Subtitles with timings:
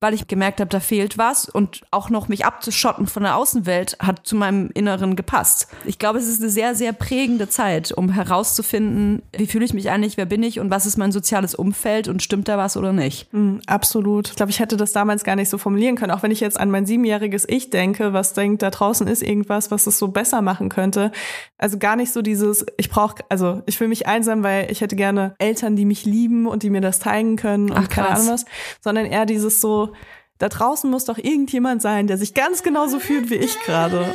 [0.00, 3.98] weil ich gemerkt habe, da fehlt was und auch noch mich abzuschotten von der Außenwelt
[4.00, 5.68] hat zu meinem Inneren gepasst.
[5.84, 9.90] Ich glaube, es ist eine sehr, sehr prägende Zeit, um herauszufinden, wie fühle ich mich
[9.90, 12.94] eigentlich, wer bin ich und was ist mein soziales Umfeld und stimmt da was oder
[12.94, 13.30] nicht.
[13.34, 14.30] Mhm, absolut.
[14.30, 16.58] Ich glaube, ich hätte das damals gar nicht so formulieren können, auch wenn ich jetzt
[16.58, 20.40] an mein siebenjähriges Ich denke, was denkt, da draußen ist irgendwas, was es so besser
[20.40, 21.12] machen könnte.
[21.58, 24.96] Also gar nicht so dieses, ich brauche, also ich fühle mich einsam, weil ich hätte
[24.96, 28.28] gerne Eltern, die mich lieben und die mir das zeigen können und Ach, keine Ahnung
[28.28, 28.46] was,
[28.80, 29.89] sondern eher dieses so,
[30.38, 34.14] da draußen muss doch irgendjemand sein, der sich ganz genauso fühlt wie ich gerade.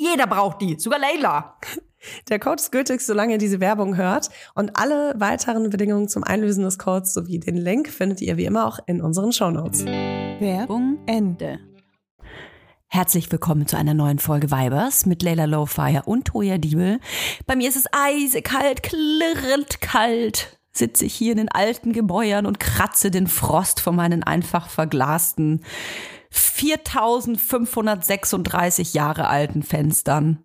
[0.00, 1.56] jeder braucht die, sogar Leila.
[2.30, 4.30] Der Code ist gültig, solange ihr diese Werbung hört.
[4.54, 8.66] Und alle weiteren Bedingungen zum Einlösen des Codes sowie den Link findet ihr wie immer
[8.66, 9.84] auch in unseren Shownotes.
[9.84, 11.60] Werbung Ende.
[12.86, 16.98] Herzlich willkommen zu einer neuen Folge Vibers mit Leila Lowfire und Toya Diebel.
[17.46, 20.58] Bei mir ist es eisekalt, klirrend kalt.
[20.72, 25.62] Sitze ich hier in den alten Gebäuern und kratze den Frost von meinen einfach verglasten
[26.30, 30.44] 4536 Jahre alten Fenstern.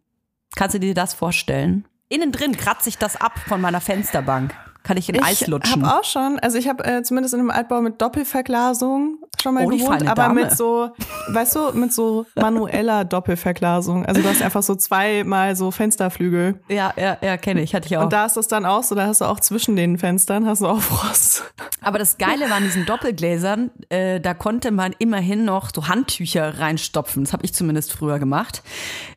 [0.55, 1.87] Kannst du dir das vorstellen?
[2.09, 4.53] Innen drin kratze ich das ab von meiner Fensterbank.
[4.85, 5.81] Kann ich in ich Eis lutschen?
[5.81, 9.55] Ich habe auch schon, also ich habe äh, zumindest in einem Altbau mit Doppelverglasung schon
[9.55, 10.43] mal oh, gewohnt, aber Dame.
[10.43, 10.91] mit so,
[11.29, 14.05] weißt du, mit so manueller Doppelverglasung.
[14.05, 16.59] Also du hast einfach so zweimal so Fensterflügel.
[16.69, 18.03] Ja, ja, ja, kenne ich, hatte ich auch.
[18.03, 20.61] Und da ist das dann auch so, da hast du auch zwischen den Fenstern hast
[20.61, 21.51] du auch Frost.
[21.81, 26.59] Aber das Geile war an diesen Doppelgläsern, äh, da konnte man immerhin noch so Handtücher
[26.59, 27.23] reinstopfen.
[27.23, 28.61] Das habe ich zumindest früher gemacht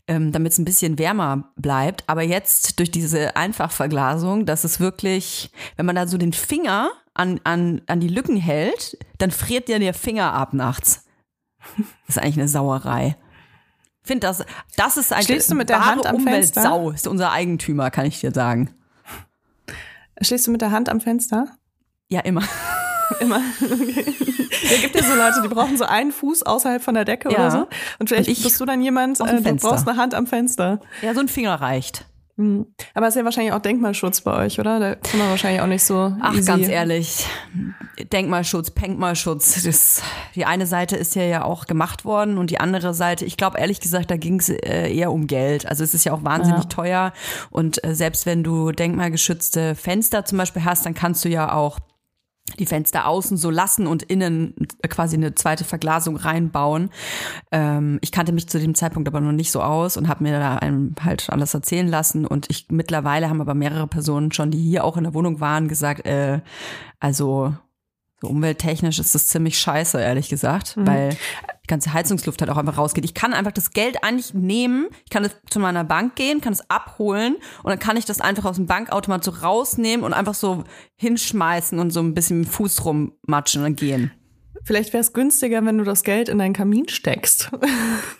[0.08, 2.02] ähm, damit es ein bisschen wärmer bleibt.
[2.06, 7.40] Aber jetzt durch diese Einfachverglasung, dass es wirklich, wenn man da so den Finger an,
[7.44, 11.05] an, an die Lücken hält, dann friert dir der Finger ab nachts.
[12.06, 13.16] Das ist eigentlich eine Sauerei.
[14.02, 14.43] Ich finde, das,
[14.76, 16.94] das ist eigentlich Schläfst du mit der Hand am Umweltsau, Fenster?
[16.94, 18.75] ist unser Eigentümer, kann ich dir sagen.
[20.22, 21.49] Schläfst du mit der Hand am Fenster?
[22.08, 22.43] Ja, immer.
[23.20, 23.43] Immer.
[24.70, 27.38] Ja, gibt ja so Leute, die brauchen so einen Fuß außerhalb von der Decke ja.
[27.38, 27.69] oder so.
[27.99, 30.81] Und vielleicht und bist du dann jemand, äh, du brauchst eine Hand am Fenster.
[31.00, 32.06] Ja, so ein Finger reicht.
[32.38, 32.66] Mhm.
[32.94, 34.78] Aber es ist ja wahrscheinlich auch Denkmalschutz bei euch, oder?
[34.78, 36.14] Da kann man wahrscheinlich auch nicht so.
[36.20, 36.46] Ach, easy.
[36.46, 37.26] ganz ehrlich.
[38.12, 39.64] Denkmalschutz, Penkmalschutz.
[39.64, 40.02] Das,
[40.37, 43.58] die eine Seite ist ja ja auch gemacht worden und die andere Seite, ich glaube
[43.58, 45.66] ehrlich gesagt, da ging es äh, eher um Geld.
[45.66, 46.69] Also es ist ja auch wahnsinnig ja.
[46.69, 47.12] teuer.
[47.50, 51.81] Und äh, selbst wenn du denkmalgeschützte Fenster zum Beispiel hast, dann kannst du ja auch
[52.56, 54.54] die Fenster außen so lassen und innen
[54.88, 56.90] quasi eine zweite Verglasung reinbauen.
[57.52, 60.38] Ähm, ich kannte mich zu dem Zeitpunkt aber noch nicht so aus und habe mir
[60.38, 62.26] da einem halt alles erzählen lassen.
[62.26, 65.68] Und ich mittlerweile haben aber mehrere Personen schon, die hier auch in der Wohnung waren,
[65.68, 66.40] gesagt, äh,
[67.00, 67.54] also
[68.20, 70.86] so umwelttechnisch ist das ziemlich scheiße, ehrlich gesagt, mhm.
[70.86, 71.16] weil
[71.69, 73.05] ganze Heizungsluft halt auch einfach rausgeht.
[73.05, 76.69] Ich kann einfach das Geld eigentlich nehmen, ich kann zu meiner Bank gehen, kann es
[76.69, 80.65] abholen und dann kann ich das einfach aus dem Bankautomat so rausnehmen und einfach so
[80.97, 84.11] hinschmeißen und so ein bisschen mit dem Fuß rummatschen und gehen.
[84.65, 87.50] Vielleicht wäre es günstiger, wenn du das Geld in deinen Kamin steckst.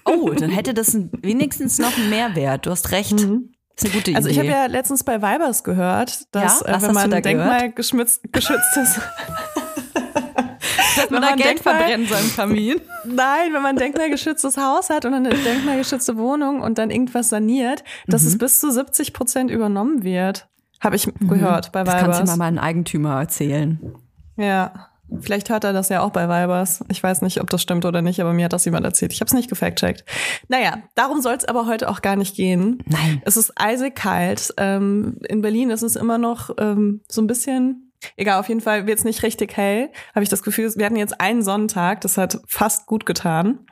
[0.05, 2.67] Oh, dann hätte das wenigstens noch einen Mehrwert.
[2.67, 3.12] Du hast recht.
[3.12, 3.53] Mhm.
[3.77, 4.17] Das ist eine gute Idee.
[4.17, 6.77] Also ich habe ja letztens bei Vibers gehört, dass ja?
[6.77, 8.21] äh, wenn man denkmalgeschütztes
[10.99, 12.81] dass man da Geld verbrennen so im Kamin.
[13.05, 17.85] Nein, wenn man ein denkmalgeschütztes Haus hat und eine denkmalgeschützte Wohnung und dann irgendwas saniert,
[18.06, 18.29] dass mhm.
[18.29, 20.49] es bis zu 70 Prozent übernommen wird.
[20.81, 21.29] Habe ich mhm.
[21.29, 21.95] gehört bei Weibers.
[21.95, 23.95] Das kannst du mal meinen Eigentümer erzählen.
[24.37, 24.89] Ja.
[25.21, 26.85] Vielleicht hört er das ja auch bei Weibers.
[26.91, 29.12] Ich weiß nicht, ob das stimmt oder nicht, aber mir hat das jemand erzählt.
[29.15, 30.05] Ich habe es nicht gefact-checkt.
[30.49, 32.83] Naja, darum soll es aber heute auch gar nicht gehen.
[32.85, 33.23] Nein.
[33.25, 34.53] Es ist eisig kalt.
[34.59, 38.87] Ähm, in Berlin ist es immer noch ähm, so ein bisschen Egal, auf jeden Fall
[38.87, 39.91] wird es nicht richtig hell.
[40.15, 43.67] Habe ich das Gefühl, wir hatten jetzt einen Sonnentag, das hat fast gut getan.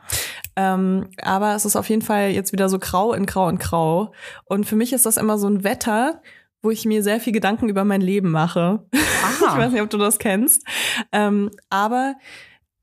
[0.57, 4.13] Ähm, aber es ist auf jeden Fall jetzt wieder so grau in grau in grau.
[4.45, 6.23] Und für mich ist das immer so ein Wetter,
[6.63, 8.85] wo ich mir sehr viel Gedanken über mein Leben mache.
[8.93, 9.53] Aha.
[9.53, 10.67] ich weiß nicht, ob du das kennst.
[11.13, 12.15] Ähm, aber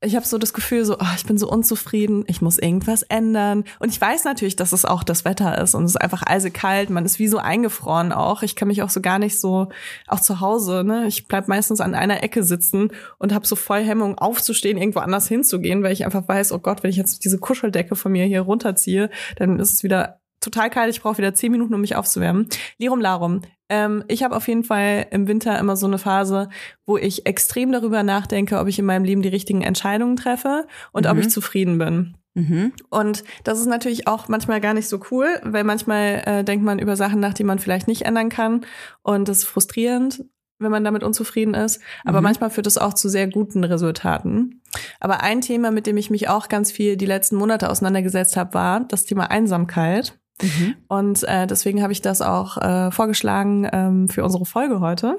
[0.04, 3.64] ich habe so das Gefühl, so, oh, ich bin so unzufrieden, ich muss irgendwas ändern.
[3.78, 6.90] Und ich weiß natürlich, dass es auch das Wetter ist und es ist einfach eisekalt,
[6.90, 8.42] man ist wie so eingefroren auch.
[8.42, 9.68] Ich kann mich auch so gar nicht so,
[10.06, 11.06] auch zu Hause, ne?
[11.06, 15.28] Ich bleib meistens an einer Ecke sitzen und habe so voll Hemmung aufzustehen, irgendwo anders
[15.28, 18.42] hinzugehen, weil ich einfach weiß, oh Gott, wenn ich jetzt diese Kuscheldecke von mir hier
[18.42, 22.48] runterziehe, dann ist es wieder total kalt, ich brauche wieder zehn Minuten, um mich aufzuwärmen.
[22.78, 23.42] Lirum Larum.
[23.68, 26.48] Ähm, ich habe auf jeden Fall im Winter immer so eine Phase,
[26.86, 31.06] wo ich extrem darüber nachdenke, ob ich in meinem Leben die richtigen Entscheidungen treffe und
[31.06, 31.10] mhm.
[31.10, 32.16] ob ich zufrieden bin.
[32.34, 32.72] Mhm.
[32.90, 36.78] Und das ist natürlich auch manchmal gar nicht so cool, weil manchmal äh, denkt man
[36.78, 38.66] über Sachen nach, die man vielleicht nicht ändern kann.
[39.02, 40.24] Und das ist frustrierend,
[40.58, 41.80] wenn man damit unzufrieden ist.
[42.04, 42.24] Aber mhm.
[42.24, 44.62] manchmal führt es auch zu sehr guten Resultaten.
[45.00, 48.54] Aber ein Thema, mit dem ich mich auch ganz viel die letzten Monate auseinandergesetzt habe,
[48.54, 50.18] war das Thema Einsamkeit.
[50.42, 50.76] Mhm.
[50.88, 55.18] Und äh, deswegen habe ich das auch äh, vorgeschlagen ähm, für unsere Folge heute.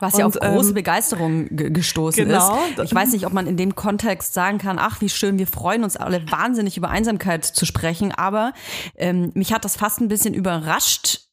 [0.00, 2.58] Was ja auf große ähm, Begeisterung gestoßen genau.
[2.76, 2.82] ist.
[2.82, 5.84] Ich weiß nicht, ob man in dem Kontext sagen kann, ach, wie schön, wir freuen
[5.84, 8.54] uns alle wahnsinnig über Einsamkeit zu sprechen, aber
[8.96, 11.28] ähm, mich hat das fast ein bisschen überrascht,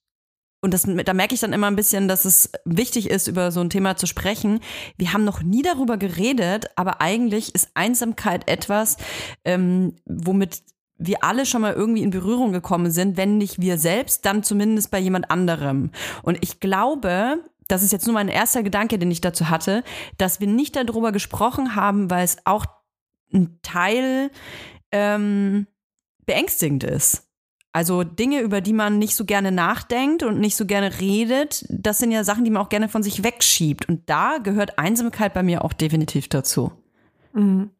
[0.62, 3.62] und das, da merke ich dann immer ein bisschen, dass es wichtig ist, über so
[3.62, 4.60] ein Thema zu sprechen.
[4.98, 8.98] Wir haben noch nie darüber geredet, aber eigentlich ist Einsamkeit etwas,
[9.46, 10.62] ähm, womit
[11.00, 14.92] wir alle schon mal irgendwie in Berührung gekommen sind, wenn nicht wir selbst, dann zumindest
[14.92, 15.92] bei jemand anderem.
[16.22, 19.84] Und ich glaube, das ist jetzt nur mein erster Gedanke, den ich dazu hatte,
[20.18, 22.66] dass wir nicht darüber gesprochen haben, weil es auch
[23.34, 24.32] ein Teil
[24.92, 25.68] ähm,
[26.26, 27.28] beängstigend ist.
[27.72, 32.00] Also Dinge, über die man nicht so gerne nachdenkt und nicht so gerne redet, das
[32.00, 33.88] sind ja Sachen, die man auch gerne von sich wegschiebt.
[33.88, 36.72] Und da gehört Einsamkeit bei mir auch definitiv dazu.
[37.34, 37.72] Mhm.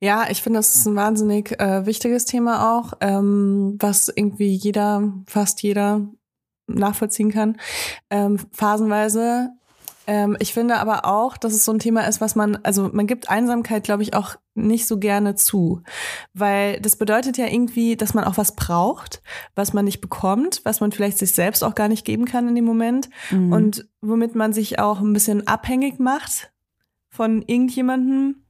[0.00, 5.12] Ja, ich finde, das ist ein wahnsinnig äh, wichtiges Thema auch, ähm, was irgendwie jeder,
[5.26, 6.08] fast jeder
[6.66, 7.58] nachvollziehen kann,
[8.10, 9.50] ähm, phasenweise.
[10.06, 13.06] Ähm, ich finde aber auch, dass es so ein Thema ist, was man, also man
[13.06, 15.82] gibt Einsamkeit, glaube ich, auch nicht so gerne zu,
[16.34, 19.22] weil das bedeutet ja irgendwie, dass man auch was braucht,
[19.54, 22.54] was man nicht bekommt, was man vielleicht sich selbst auch gar nicht geben kann in
[22.54, 23.52] dem Moment mhm.
[23.52, 26.52] und womit man sich auch ein bisschen abhängig macht
[27.08, 28.43] von irgendjemandem,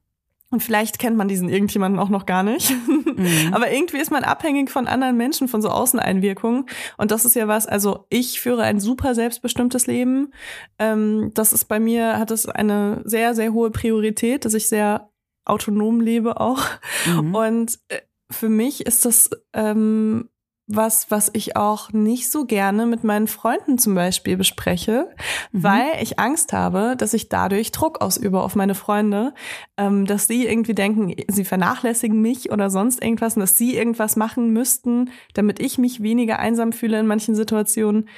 [0.55, 2.73] und vielleicht kennt man diesen irgendjemanden auch noch gar nicht.
[3.15, 3.55] Mhm.
[3.55, 6.67] Aber irgendwie ist man abhängig von anderen Menschen, von so Außeneinwirkungen.
[6.97, 10.33] Und das ist ja was, also ich führe ein super selbstbestimmtes Leben.
[10.81, 15.11] Ähm, das ist bei mir, hat es eine sehr, sehr hohe Priorität, dass ich sehr
[15.45, 16.65] autonom lebe auch.
[17.07, 17.35] Mhm.
[17.35, 18.01] Und äh,
[18.33, 20.29] für mich ist das ähm,
[20.67, 25.09] was, was ich auch nicht so gerne mit meinen Freunden zum Beispiel bespreche,
[25.53, 25.63] mhm.
[25.63, 29.35] weil ich Angst habe, dass ich dadurch Druck ausübe auf meine Freunde,
[29.77, 34.17] ähm, dass sie irgendwie denken, sie vernachlässigen mich oder sonst irgendwas und dass sie irgendwas
[34.17, 38.09] machen müssten, damit ich mich weniger einsam fühle in manchen Situationen.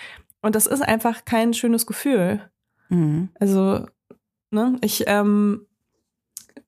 [0.40, 2.48] Und das ist einfach kein schönes Gefühl.
[2.90, 3.30] Mhm.
[3.40, 3.86] Also,
[4.52, 5.66] ne, ich ähm,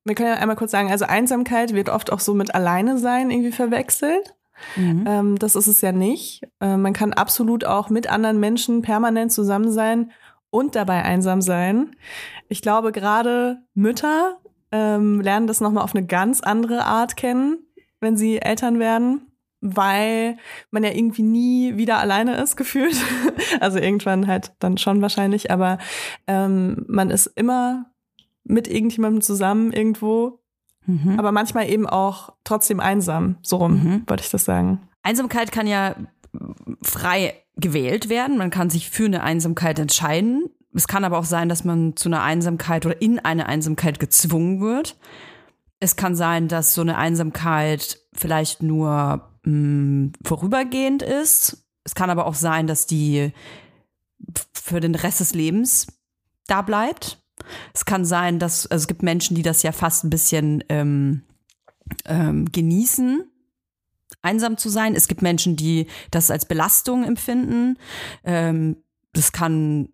[0.09, 3.31] wir können ja einmal kurz sagen, also Einsamkeit wird oft auch so mit Alleine sein
[3.31, 4.35] irgendwie verwechselt.
[4.77, 5.05] Mhm.
[5.07, 6.43] Ähm, das ist es ja nicht.
[6.61, 10.13] Äh, man kann absolut auch mit anderen Menschen permanent zusammen sein
[10.51, 11.97] und dabei einsam sein.
[12.49, 14.39] Ich glaube, gerade Mütter
[14.73, 17.59] ähm, lernen das nochmal auf eine ganz andere Art kennen,
[18.01, 20.37] wenn sie Eltern werden, weil
[20.71, 22.97] man ja irgendwie nie wieder alleine ist, gefühlt.
[23.61, 25.79] also irgendwann halt dann schon wahrscheinlich, aber
[26.27, 27.87] ähm, man ist immer
[28.45, 30.38] mit irgendjemandem zusammen irgendwo,
[30.89, 31.19] mhm.
[31.19, 33.37] aber manchmal eben auch trotzdem einsam.
[33.43, 34.03] So rum, mhm.
[34.07, 34.81] wollte ich das sagen.
[35.03, 35.95] Einsamkeit kann ja
[36.83, 38.39] frei gewählt werden.
[38.39, 40.49] Man kann sich für eine Einsamkeit entscheiden.
[40.75, 44.61] Es kann aber auch sein, dass man zu einer Einsamkeit oder in eine Einsamkeit gezwungen
[44.61, 44.97] wird.
[45.81, 51.67] Es kann sein, dass so eine Einsamkeit vielleicht nur mh, mm, vorübergehend ist.
[51.85, 53.33] Es kann aber auch sein, dass die
[54.53, 55.87] für den Rest des Lebens
[56.47, 57.23] da bleibt.
[57.75, 61.23] Es kann sein, dass also es gibt Menschen, die das ja fast ein bisschen ähm,
[62.05, 63.25] ähm, genießen,
[64.23, 64.95] einsam zu sein.
[64.95, 67.79] Es gibt Menschen, die das als Belastung empfinden.
[68.25, 68.77] Ähm,
[69.13, 69.89] das kann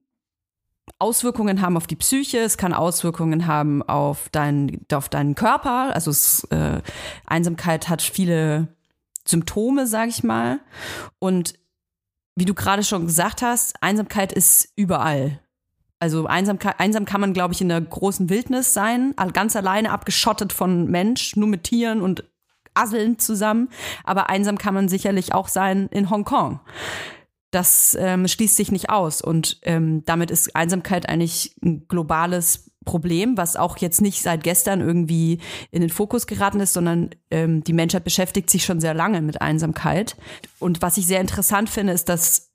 [0.99, 5.95] Auswirkungen haben auf die Psyche, es kann Auswirkungen haben auf, dein, auf deinen Körper.
[5.95, 6.81] Also es, äh,
[7.27, 8.69] Einsamkeit hat viele
[9.27, 10.61] Symptome, sag ich mal.
[11.19, 11.55] Und
[12.37, 15.41] wie du gerade schon gesagt hast, Einsamkeit ist überall.
[16.05, 20.53] Also einsam, einsam kann man, glaube ich, in der großen Wildnis sein, ganz alleine abgeschottet
[20.53, 22.25] von Mensch, nur mit Tieren und
[22.75, 23.71] Asseln zusammen.
[24.05, 26.61] Aber einsam kann man sicherlich auch sein in Hongkong
[27.51, 29.23] das ähm, schließt sich nicht aus.
[29.23, 34.81] Und ähm, damit ist Einsamkeit eigentlich ein globales Problem, was auch jetzt nicht seit gestern
[34.81, 35.39] irgendwie
[35.71, 39.41] in den Fokus geraten ist, sondern ähm, die Menschheit beschäftigt sich schon sehr lange mit
[39.41, 40.17] Einsamkeit.
[40.59, 42.51] Und was ich sehr interessant finde, ist, dass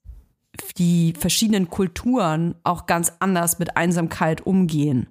[0.78, 5.08] die verschiedenen Kulturen auch ganz anders mit Einsamkeit umgehen.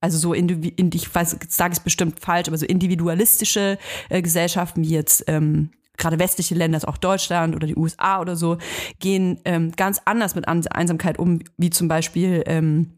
[0.00, 3.78] Also so, in, ich weiß, sage es bestimmt falsch, aber so individualistische
[4.08, 8.58] äh, Gesellschaften wie jetzt ähm, gerade westliche Länder, auch Deutschland oder die USA oder so,
[8.98, 12.95] gehen ähm, ganz anders mit Einsamkeit um, wie zum Beispiel ähm, äh,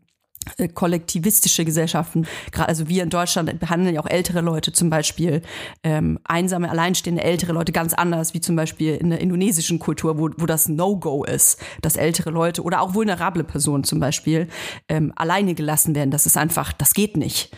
[0.75, 2.27] kollektivistische Gesellschaften.
[2.57, 5.43] Also wir in Deutschland behandeln ja auch ältere Leute zum Beispiel
[5.83, 10.31] ähm, einsame, alleinstehende ältere Leute ganz anders, wie zum Beispiel in der indonesischen Kultur, wo,
[10.37, 14.49] wo das No-Go ist, dass ältere Leute oder auch vulnerable Personen zum Beispiel
[14.89, 16.11] ähm, alleine gelassen werden.
[16.11, 17.51] Das ist einfach, das geht nicht.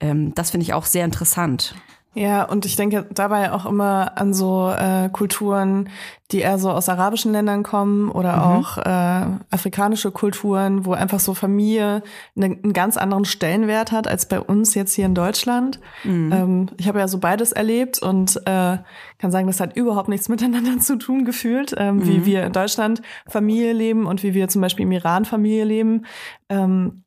[0.00, 1.74] Ähm, das finde ich auch sehr interessant.
[2.14, 5.88] Ja, und ich denke dabei auch immer an so äh, Kulturen,
[6.30, 8.42] die eher so aus arabischen Ländern kommen oder mhm.
[8.42, 12.02] auch äh, afrikanische Kulturen, wo einfach so Familie
[12.36, 15.80] eine, einen ganz anderen Stellenwert hat als bei uns jetzt hier in Deutschland.
[16.04, 16.32] Mhm.
[16.32, 18.76] Ähm, ich habe ja so beides erlebt und äh,
[19.18, 22.06] kann sagen, das hat überhaupt nichts miteinander zu tun gefühlt, ähm, mhm.
[22.06, 26.04] wie wir in Deutschland Familie leben und wie wir zum Beispiel im Iran Familie leben.
[26.50, 27.04] Ähm,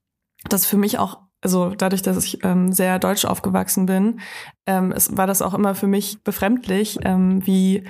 [0.50, 4.20] das für mich auch also dadurch, dass ich ähm, sehr deutsch aufgewachsen bin,
[4.66, 7.84] ähm, es war das auch immer für mich befremdlich, ähm, wie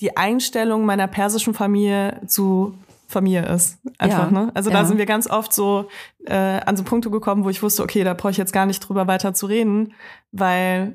[0.00, 2.74] die Einstellung meiner persischen Familie zu
[3.08, 3.80] Familie ist.
[3.98, 4.52] Einfach, ja, ne?
[4.54, 4.78] Also ja.
[4.78, 5.88] da sind wir ganz oft so
[6.24, 8.78] äh, an so Punkte gekommen, wo ich wusste, okay, da brauche ich jetzt gar nicht
[8.78, 9.92] drüber weiter zu reden,
[10.30, 10.94] weil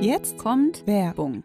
[0.00, 1.44] jetzt kommt Werbung.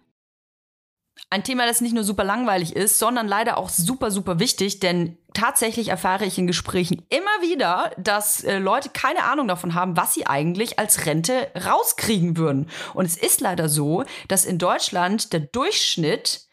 [1.34, 5.18] Ein Thema, das nicht nur super langweilig ist, sondern leider auch super, super wichtig, denn
[5.34, 10.14] tatsächlich erfahre ich in Gesprächen immer wieder, dass äh, Leute keine Ahnung davon haben, was
[10.14, 12.70] sie eigentlich als Rente rauskriegen würden.
[12.94, 16.46] Und es ist leider so, dass in Deutschland der Durchschnitt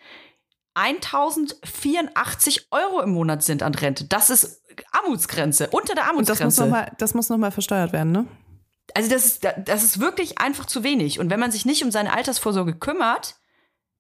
[0.73, 4.07] 1084 Euro im Monat sind an Rente.
[4.07, 6.65] Das ist Armutsgrenze, unter der Armutsgrenze.
[6.65, 8.27] Und das muss nochmal noch versteuert werden, ne?
[8.95, 11.21] Also das ist, das ist wirklich einfach zu wenig.
[11.21, 13.40] Und wenn man sich nicht um seine Altersvorsorge kümmert,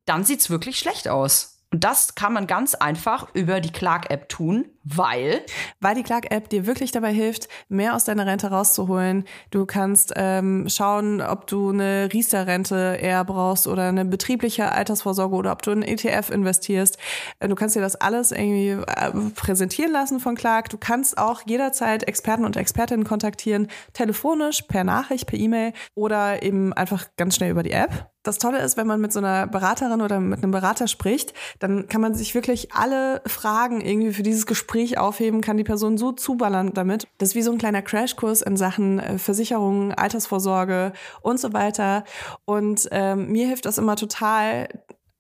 [0.04, 1.59] dann sieht es wirklich schlecht aus.
[1.73, 5.44] Und das kann man ganz einfach über die Clark-App tun, weil?
[5.80, 9.25] Weil die Clark-App dir wirklich dabei hilft, mehr aus deiner Rente rauszuholen.
[9.50, 15.52] Du kannst ähm, schauen, ob du eine Riester-Rente eher brauchst oder eine betriebliche Altersvorsorge oder
[15.52, 16.99] ob du in ETF investierst.
[17.40, 20.70] Äh, du kannst dir das alles irgendwie äh, präsentieren lassen von Clark.
[20.70, 26.72] Du kannst auch jederzeit Experten und Expertinnen kontaktieren, telefonisch, per Nachricht, per E-Mail oder eben
[26.72, 30.02] einfach ganz schnell über die App das Tolle ist, wenn man mit so einer Beraterin
[30.02, 34.44] oder mit einem Berater spricht, dann kann man sich wirklich alle Fragen irgendwie für dieses
[34.44, 37.08] Gespräch aufheben, kann die Person so zuballern damit.
[37.18, 42.04] Das ist wie so ein kleiner Crashkurs in Sachen äh, Versicherungen, Altersvorsorge und so weiter.
[42.44, 44.68] Und ähm, mir hilft das immer total,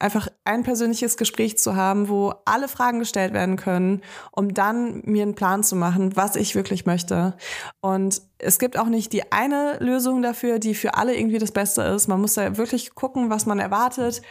[0.00, 4.00] einfach ein persönliches Gespräch zu haben, wo alle Fragen gestellt werden können,
[4.32, 7.36] um dann mir einen Plan zu machen, was ich wirklich möchte.
[7.80, 11.82] Und es gibt auch nicht die eine Lösung dafür, die für alle irgendwie das Beste
[11.82, 12.08] ist.
[12.08, 14.22] Man muss da wirklich gucken, was man erwartet.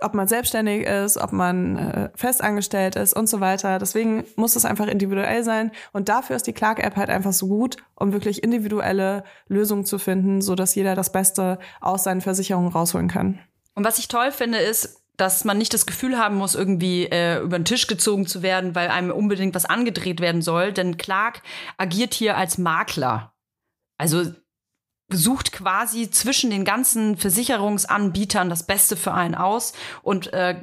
[0.00, 3.78] Ob man selbstständig ist, ob man äh, festangestellt ist und so weiter.
[3.78, 5.70] Deswegen muss es einfach individuell sein.
[5.92, 10.42] Und dafür ist die Clark-App halt einfach so gut, um wirklich individuelle Lösungen zu finden,
[10.42, 13.38] so dass jeder das Beste aus seinen Versicherungen rausholen kann.
[13.74, 17.40] Und was ich toll finde, ist, dass man nicht das Gefühl haben muss, irgendwie äh,
[17.40, 20.72] über den Tisch gezogen zu werden, weil einem unbedingt was angedreht werden soll.
[20.72, 21.42] Denn Clark
[21.76, 23.32] agiert hier als Makler.
[23.96, 24.24] Also
[25.10, 30.62] sucht quasi zwischen den ganzen Versicherungsanbietern das Beste für einen aus und äh,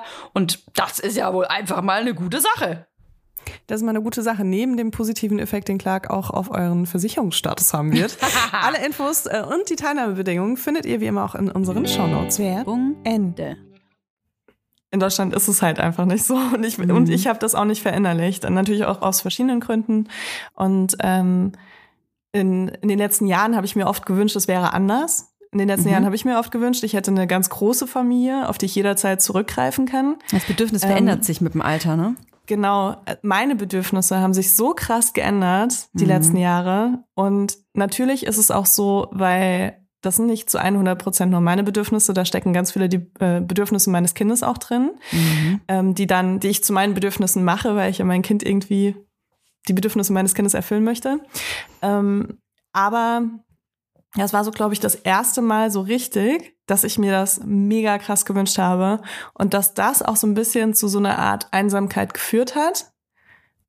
[0.33, 2.87] und das ist ja wohl einfach mal eine gute Sache.
[3.67, 6.85] Das ist mal eine gute Sache, neben dem positiven Effekt, den Clark auch auf euren
[6.85, 8.17] Versicherungsstatus haben wird.
[8.51, 12.39] Alle Infos äh, und die Teilnahmebedingungen findet ihr wie immer auch in unseren Shownotes.
[12.39, 13.57] Werbung Ende.
[14.91, 16.35] In Deutschland ist es halt einfach nicht so.
[16.35, 16.91] Und ich, mhm.
[16.91, 18.43] Und ich habe das auch nicht verinnerlicht.
[18.45, 20.09] Und natürlich auch aus verschiedenen Gründen.
[20.53, 21.53] Und ähm,
[22.33, 25.30] in, in den letzten Jahren habe ich mir oft gewünscht, es wäre anders.
[25.51, 25.93] In den letzten mhm.
[25.93, 28.75] Jahren habe ich mir oft gewünscht, ich hätte eine ganz große Familie, auf die ich
[28.75, 30.15] jederzeit zurückgreifen kann.
[30.31, 32.15] Das Bedürfnis ähm, verändert sich mit dem Alter, ne?
[32.47, 36.09] Genau, meine Bedürfnisse haben sich so krass geändert die mhm.
[36.09, 37.03] letzten Jahre.
[37.15, 41.63] Und natürlich ist es auch so, weil das sind nicht zu 100 Prozent nur meine
[41.63, 45.61] Bedürfnisse, da stecken ganz viele die äh, Bedürfnisse meines Kindes auch drin, mhm.
[45.67, 48.95] ähm, die dann, die ich zu meinen Bedürfnissen mache, weil ich ja mein Kind irgendwie
[49.67, 51.19] die Bedürfnisse meines Kindes erfüllen möchte.
[51.81, 52.39] Ähm,
[52.73, 53.23] aber
[54.15, 57.97] das war so, glaube ich, das erste Mal so richtig, dass ich mir das mega
[57.97, 59.01] krass gewünscht habe
[59.33, 62.91] und dass das auch so ein bisschen zu so einer Art Einsamkeit geführt hat,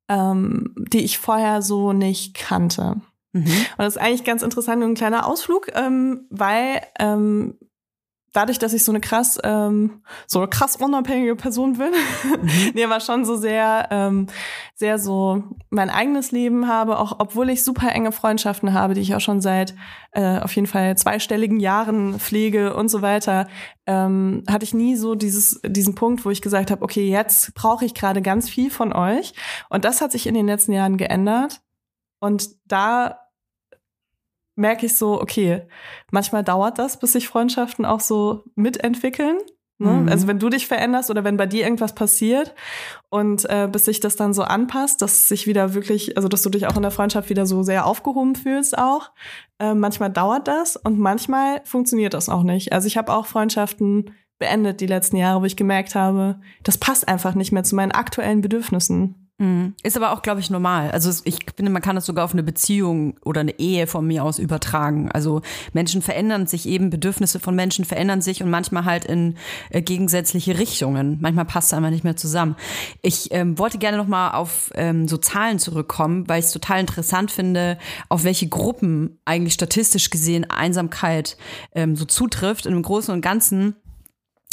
[0.09, 3.01] ähm, die ich vorher so nicht kannte.
[3.31, 3.45] Mhm.
[3.45, 7.57] Und das ist eigentlich ganz interessant und ein kleiner Ausflug, ähm, weil ähm,
[8.33, 12.71] dadurch, dass ich so eine krass, ähm, so eine krass unabhängige Person bin, mhm.
[12.73, 14.27] nee, aber schon so sehr, ähm,
[14.75, 19.15] sehr so mein eigenes Leben habe, auch obwohl ich super enge Freundschaften habe, die ich
[19.15, 19.75] auch schon seit
[20.11, 23.47] äh, auf jeden Fall zweistelligen Jahren pflege und so weiter,
[23.85, 27.85] ähm, hatte ich nie so dieses, diesen Punkt, wo ich gesagt habe, okay, jetzt brauche
[27.85, 29.33] ich gerade ganz viel von euch.
[29.69, 31.61] Und das hat sich in den letzten Jahren geändert.
[32.19, 33.22] Und da
[34.55, 35.63] merke ich so, okay,
[36.11, 39.37] manchmal dauert das, bis sich Freundschaften auch so mitentwickeln.
[39.79, 39.91] Ne?
[39.91, 40.09] Mhm.
[40.09, 42.53] Also wenn du dich veränderst oder wenn bei dir irgendwas passiert
[43.09, 46.49] und äh, bis sich das dann so anpasst, dass sich wieder wirklich, also dass du
[46.49, 49.11] dich auch in der Freundschaft wieder so sehr aufgehoben fühlst auch.
[49.59, 52.71] Äh, manchmal dauert das und manchmal funktioniert das auch nicht.
[52.71, 57.07] Also ich habe auch Freundschaften beendet die letzten Jahre, wo ich gemerkt habe, das passt
[57.07, 59.22] einfach nicht mehr zu meinen aktuellen Bedürfnissen.
[59.39, 59.73] Mhm.
[59.81, 60.91] Ist aber auch, glaube ich, normal.
[60.91, 64.23] Also ich finde, man kann das sogar auf eine Beziehung oder eine Ehe von mir
[64.23, 65.11] aus übertragen.
[65.11, 65.41] Also
[65.73, 69.35] Menschen verändern sich eben, Bedürfnisse von Menschen verändern sich und manchmal halt in
[69.71, 71.17] äh, gegensätzliche Richtungen.
[71.19, 72.55] Manchmal passt es einfach nicht mehr zusammen.
[73.01, 76.79] Ich ähm, wollte gerne noch mal auf ähm, so Zahlen zurückkommen, weil ich es total
[76.79, 81.37] interessant finde, auf welche Gruppen eigentlich statistisch gesehen Einsamkeit
[81.73, 82.67] ähm, so zutrifft.
[82.67, 83.75] Und im Großen und Ganzen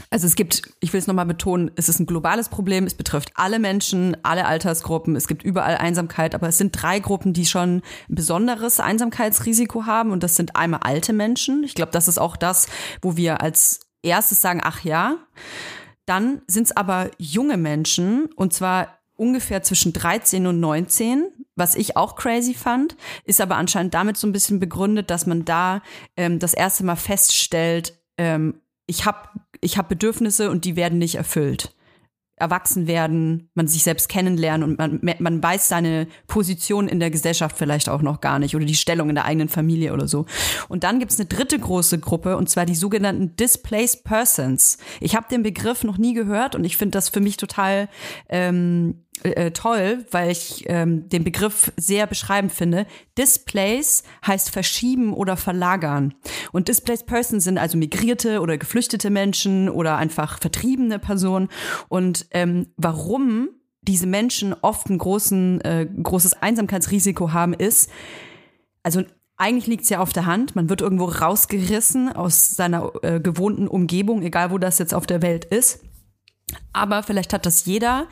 [0.09, 3.33] also es gibt, ich will es nochmal betonen, es ist ein globales Problem, es betrifft
[3.35, 7.77] alle Menschen, alle Altersgruppen, es gibt überall Einsamkeit, aber es sind drei Gruppen, die schon
[7.77, 10.11] ein besonderes Einsamkeitsrisiko haben.
[10.11, 11.65] Und das sind einmal alte Menschen.
[11.65, 12.69] Ich glaube, das ist auch das,
[13.03, 15.17] wo wir als erstes sagen, ach ja.
[16.07, 18.27] Dann sind es aber junge Menschen.
[18.35, 23.93] Und zwar ungefähr zwischen 13 und 19, was ich auch crazy fand, ist aber anscheinend
[23.93, 25.83] damit so ein bisschen begründet, dass man da
[26.17, 29.29] ähm, das erste Mal feststellt, ähm, ich habe
[29.61, 31.75] ich hab Bedürfnisse und die werden nicht erfüllt.
[32.37, 37.57] Erwachsen werden, man sich selbst kennenlernen und man, man weiß seine Position in der Gesellschaft
[37.59, 40.25] vielleicht auch noch gar nicht oder die Stellung in der eigenen Familie oder so.
[40.68, 44.79] Und dann gibt's eine dritte große Gruppe und zwar die sogenannten Displaced Persons.
[45.01, 47.90] Ich habe den Begriff noch nie gehört und ich finde das für mich total
[48.31, 52.87] ähm, äh, toll, weil ich ähm, den Begriff sehr beschreibend finde.
[53.19, 56.15] Displace heißt verschieben oder verlagern.
[56.53, 61.49] Und Displaced Persons sind also migrierte oder geflüchtete Menschen oder einfach vertriebene Personen.
[61.89, 63.51] Und ähm, warum
[63.83, 67.91] diese Menschen oft ein großen, äh, großes Einsamkeitsrisiko haben, ist,
[68.83, 69.03] also
[69.37, 70.55] eigentlich liegt es ja auf der Hand.
[70.55, 75.23] Man wird irgendwo rausgerissen aus seiner äh, gewohnten Umgebung, egal wo das jetzt auf der
[75.23, 75.81] Welt ist.
[76.73, 78.07] Aber vielleicht hat das jeder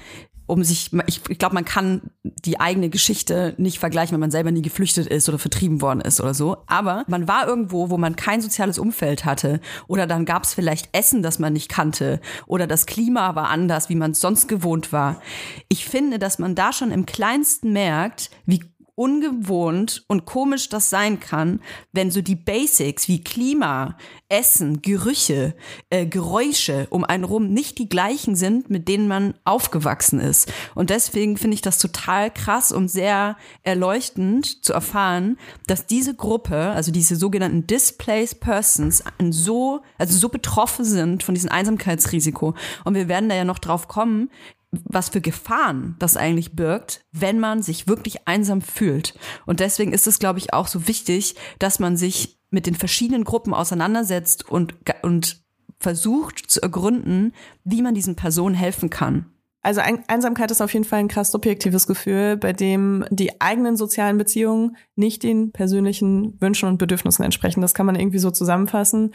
[0.48, 4.50] um sich, ich, ich glaube, man kann die eigene Geschichte nicht vergleichen, wenn man selber
[4.50, 6.56] nie geflüchtet ist oder vertrieben worden ist oder so.
[6.66, 9.60] Aber man war irgendwo, wo man kein soziales Umfeld hatte.
[9.86, 12.20] Oder dann gab es vielleicht Essen, das man nicht kannte.
[12.46, 15.20] Oder das Klima war anders, wie man sonst gewohnt war.
[15.68, 18.64] Ich finde, dass man da schon im kleinsten merkt, wie
[18.98, 21.60] ungewohnt und komisch das sein kann,
[21.92, 23.96] wenn so die Basics wie Klima,
[24.28, 25.54] Essen, Gerüche,
[25.88, 30.52] äh, Geräusche um einen rum nicht die gleichen sind, mit denen man aufgewachsen ist.
[30.74, 36.56] Und deswegen finde ich das total krass und sehr erleuchtend zu erfahren, dass diese Gruppe,
[36.56, 42.54] also diese sogenannten Displaced Persons, so, also so betroffen sind von diesem Einsamkeitsrisiko.
[42.84, 44.30] Und wir werden da ja noch drauf kommen,
[44.70, 49.14] was für Gefahren das eigentlich birgt, wenn man sich wirklich einsam fühlt.
[49.46, 53.24] Und deswegen ist es, glaube ich, auch so wichtig, dass man sich mit den verschiedenen
[53.24, 55.42] Gruppen auseinandersetzt und, und
[55.78, 57.32] versucht zu ergründen,
[57.64, 59.26] wie man diesen Personen helfen kann.
[59.60, 64.16] Also Einsamkeit ist auf jeden Fall ein krass subjektives Gefühl, bei dem die eigenen sozialen
[64.16, 67.60] Beziehungen nicht den persönlichen Wünschen und Bedürfnissen entsprechen.
[67.60, 69.14] Das kann man irgendwie so zusammenfassen.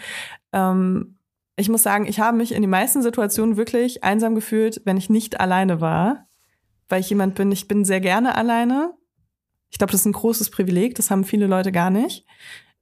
[0.51, 1.15] Ähm,
[1.55, 5.09] ich muss sagen, ich habe mich in den meisten Situationen wirklich einsam gefühlt, wenn ich
[5.09, 6.27] nicht alleine war,
[6.89, 8.93] weil ich jemand bin, ich bin sehr gerne alleine.
[9.69, 12.25] Ich glaube, das ist ein großes Privileg, das haben viele Leute gar nicht.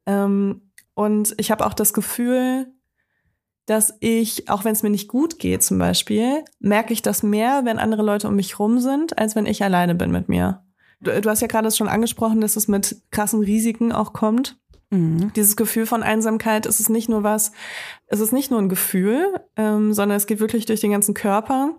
[0.05, 2.67] Ähm, und ich habe auch das Gefühl,
[3.65, 7.63] dass ich, auch wenn es mir nicht gut geht zum Beispiel, merke ich das mehr,
[7.63, 10.63] wenn andere Leute um mich rum sind, als wenn ich alleine bin mit mir.
[11.01, 14.60] Du, du hast ja gerade schon angesprochen, dass es mit krassen Risiken auch kommt.
[14.91, 15.31] Mhm.
[15.35, 17.53] Dieses Gefühl von Einsamkeit ist es nicht nur was,
[18.07, 19.25] es ist nicht nur ein Gefühl,
[19.55, 21.77] ähm, sondern es geht wirklich durch den ganzen Körper.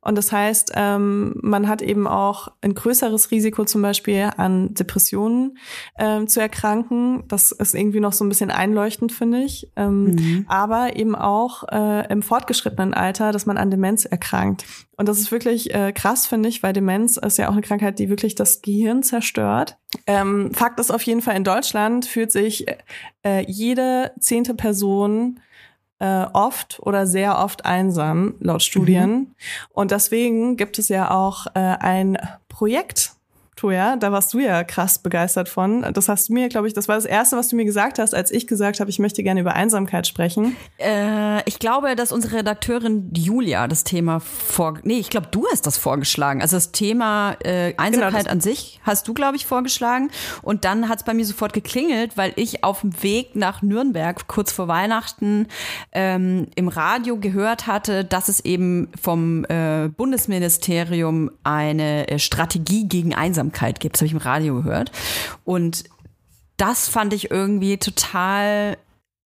[0.00, 5.58] Und das heißt, ähm, man hat eben auch ein größeres Risiko zum Beispiel an Depressionen
[5.98, 7.24] ähm, zu erkranken.
[7.26, 9.72] Das ist irgendwie noch so ein bisschen einleuchtend, finde ich.
[9.74, 10.44] Ähm, mhm.
[10.48, 14.64] Aber eben auch äh, im fortgeschrittenen Alter, dass man an Demenz erkrankt.
[14.96, 17.98] Und das ist wirklich äh, krass, finde ich, weil Demenz ist ja auch eine Krankheit,
[17.98, 19.78] die wirklich das Gehirn zerstört.
[20.06, 22.66] Ähm, Fakt ist auf jeden Fall, in Deutschland fühlt sich
[23.24, 25.40] äh, jede zehnte Person
[25.98, 29.10] äh, oft oder sehr oft einsam, laut Studien.
[29.10, 29.26] Mhm.
[29.70, 33.11] Und deswegen gibt es ja auch äh, ein Projekt,
[33.62, 35.86] Toja, da warst du ja krass begeistert von.
[35.92, 38.12] Das hast du mir, glaube ich, das war das Erste, was du mir gesagt hast,
[38.12, 40.56] als ich gesagt habe, ich möchte gerne über Einsamkeit sprechen.
[40.78, 44.80] Äh, ich glaube, dass unsere Redakteurin Julia das Thema vor...
[44.82, 46.42] Nee, ich glaube, du hast das vorgeschlagen.
[46.42, 50.10] Also das Thema äh, Einsamkeit genau, an sich hast du, glaube ich, vorgeschlagen.
[50.42, 54.26] Und dann hat es bei mir sofort geklingelt, weil ich auf dem Weg nach Nürnberg
[54.26, 55.46] kurz vor Weihnachten
[55.92, 63.14] ähm, im Radio gehört hatte, dass es eben vom äh, Bundesministerium eine äh, Strategie gegen
[63.14, 63.94] Einsamkeit Einsamkeit gibt.
[63.94, 64.90] Das habe ich im Radio gehört.
[65.44, 65.84] Und
[66.56, 68.78] das fand ich irgendwie total,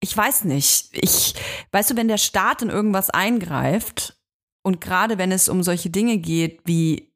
[0.02, 0.90] ich weiß nicht.
[0.92, 1.36] Ich,
[1.72, 4.18] weißt du, wenn der Staat in irgendwas eingreift
[4.64, 7.10] und gerade wenn es um solche Dinge geht wie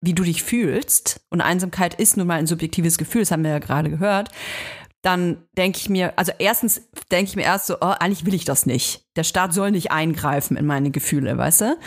[0.00, 3.50] wie du dich fühlst, und Einsamkeit ist nun mal ein subjektives Gefühl, das haben wir
[3.50, 4.28] ja gerade gehört,
[5.02, 8.44] dann denke ich mir, also erstens denke ich mir erst so, oh, eigentlich will ich
[8.44, 9.02] das nicht.
[9.16, 11.78] Der Staat soll nicht eingreifen in meine Gefühle, weißt du?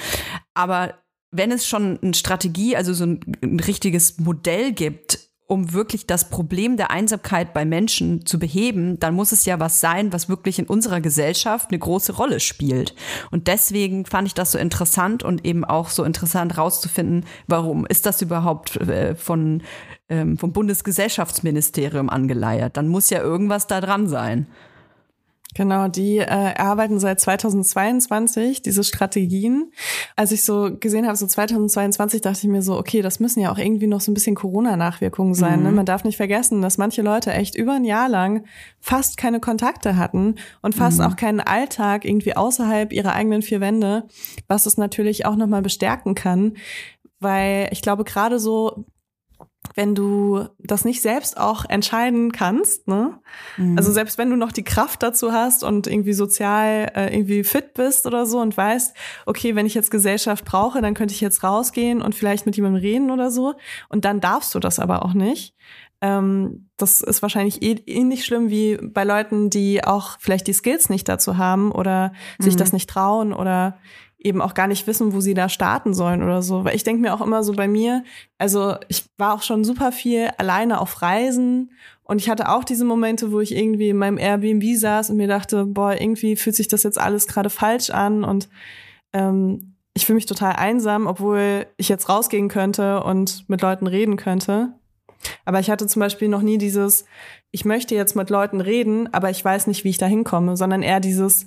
[0.54, 1.01] Aber
[1.32, 6.30] wenn es schon eine Strategie, also so ein, ein richtiges Modell gibt, um wirklich das
[6.30, 10.60] Problem der Einsamkeit bei Menschen zu beheben, dann muss es ja was sein, was wirklich
[10.60, 12.96] in unserer Gesellschaft eine große Rolle spielt.
[13.32, 18.06] Und deswegen fand ich das so interessant und eben auch so interessant rauszufinden, warum ist
[18.06, 19.62] das überhaupt äh, von,
[20.08, 22.78] ähm, vom Bundesgesellschaftsministerium angeleiert?
[22.78, 24.48] Dann muss ja irgendwas da dran sein.
[25.54, 29.72] Genau, die äh, erarbeiten seit 2022 diese Strategien.
[30.16, 33.52] Als ich so gesehen habe, so 2022, dachte ich mir so, okay, das müssen ja
[33.52, 35.58] auch irgendwie noch so ein bisschen Corona-Nachwirkungen sein.
[35.58, 35.58] Ne?
[35.58, 35.64] Mhm.
[35.64, 35.72] Ne?
[35.72, 38.46] Man darf nicht vergessen, dass manche Leute echt über ein Jahr lang
[38.80, 41.06] fast keine Kontakte hatten und fast mhm.
[41.06, 44.08] auch keinen Alltag irgendwie außerhalb ihrer eigenen vier Wände,
[44.48, 46.54] was es natürlich auch nochmal bestärken kann.
[47.20, 48.86] Weil ich glaube, gerade so
[49.76, 53.20] wenn du das nicht selbst auch entscheiden kannst, ne?
[53.58, 53.78] Mhm.
[53.78, 57.74] Also selbst wenn du noch die Kraft dazu hast und irgendwie sozial äh, irgendwie fit
[57.74, 58.96] bist oder so und weißt,
[59.26, 62.82] okay, wenn ich jetzt Gesellschaft brauche, dann könnte ich jetzt rausgehen und vielleicht mit jemandem
[62.82, 63.54] reden oder so.
[63.88, 65.56] Und dann darfst du das aber auch nicht.
[66.02, 70.90] Ähm, das ist wahrscheinlich eh, ähnlich schlimm wie bei Leuten, die auch vielleicht die Skills
[70.90, 72.44] nicht dazu haben oder mhm.
[72.44, 73.78] sich das nicht trauen oder
[74.24, 76.64] eben auch gar nicht wissen, wo sie da starten sollen oder so.
[76.64, 78.04] Weil ich denke mir auch immer so bei mir,
[78.38, 81.72] also ich war auch schon super viel alleine auf Reisen
[82.04, 85.28] und ich hatte auch diese Momente, wo ich irgendwie in meinem Airbnb saß und mir
[85.28, 88.48] dachte, boah, irgendwie fühlt sich das jetzt alles gerade falsch an und
[89.14, 94.18] ähm, ich fühle mich total einsam, obwohl ich jetzt rausgehen könnte und mit Leuten reden
[94.18, 94.74] könnte.
[95.46, 97.06] Aber ich hatte zum Beispiel noch nie dieses,
[97.52, 100.82] ich möchte jetzt mit Leuten reden, aber ich weiß nicht, wie ich da hinkomme, sondern
[100.82, 101.46] eher dieses,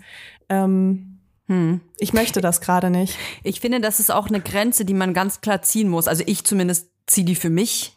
[0.49, 1.14] ähm,
[1.47, 1.81] Hm.
[1.99, 3.17] Ich möchte das gerade nicht.
[3.43, 6.09] Ich finde, das ist auch eine Grenze, die man ganz klar ziehen muss.
[6.09, 7.97] Also ich zumindest ziehe die für mich.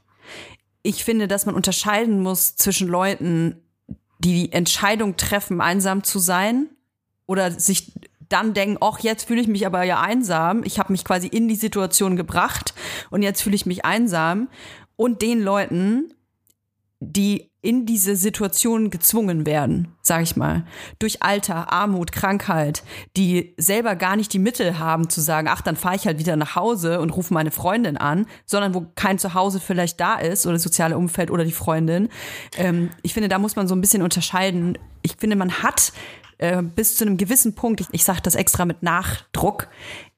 [0.84, 3.62] Ich finde, dass man unterscheiden muss zwischen Leuten,
[4.20, 6.68] die die Entscheidung treffen, einsam zu sein
[7.26, 7.94] oder sich
[8.30, 10.64] dann denken, ach, jetzt fühle ich mich aber ja einsam.
[10.64, 12.74] Ich habe mich quasi in die Situation gebracht
[13.10, 14.50] und jetzt fühle ich mich einsam.
[14.96, 16.14] Und den Leuten,
[17.00, 20.66] die in diese Situation gezwungen werden, sag ich mal,
[21.00, 22.82] durch Alter, Armut, Krankheit,
[23.18, 26.38] die selber gar nicht die Mittel haben zu sagen, ach, dann fahre ich halt wieder
[26.38, 30.54] nach Hause und rufe meine Freundin an, sondern wo kein Zuhause vielleicht da ist oder
[30.54, 32.08] das soziale Umfeld oder die Freundin.
[32.56, 34.78] Ähm, ich finde, da muss man so ein bisschen unterscheiden.
[35.02, 35.92] Ich finde, man hat
[36.38, 39.68] äh, bis zu einem gewissen Punkt, ich, ich sage das extra mit Nachdruck,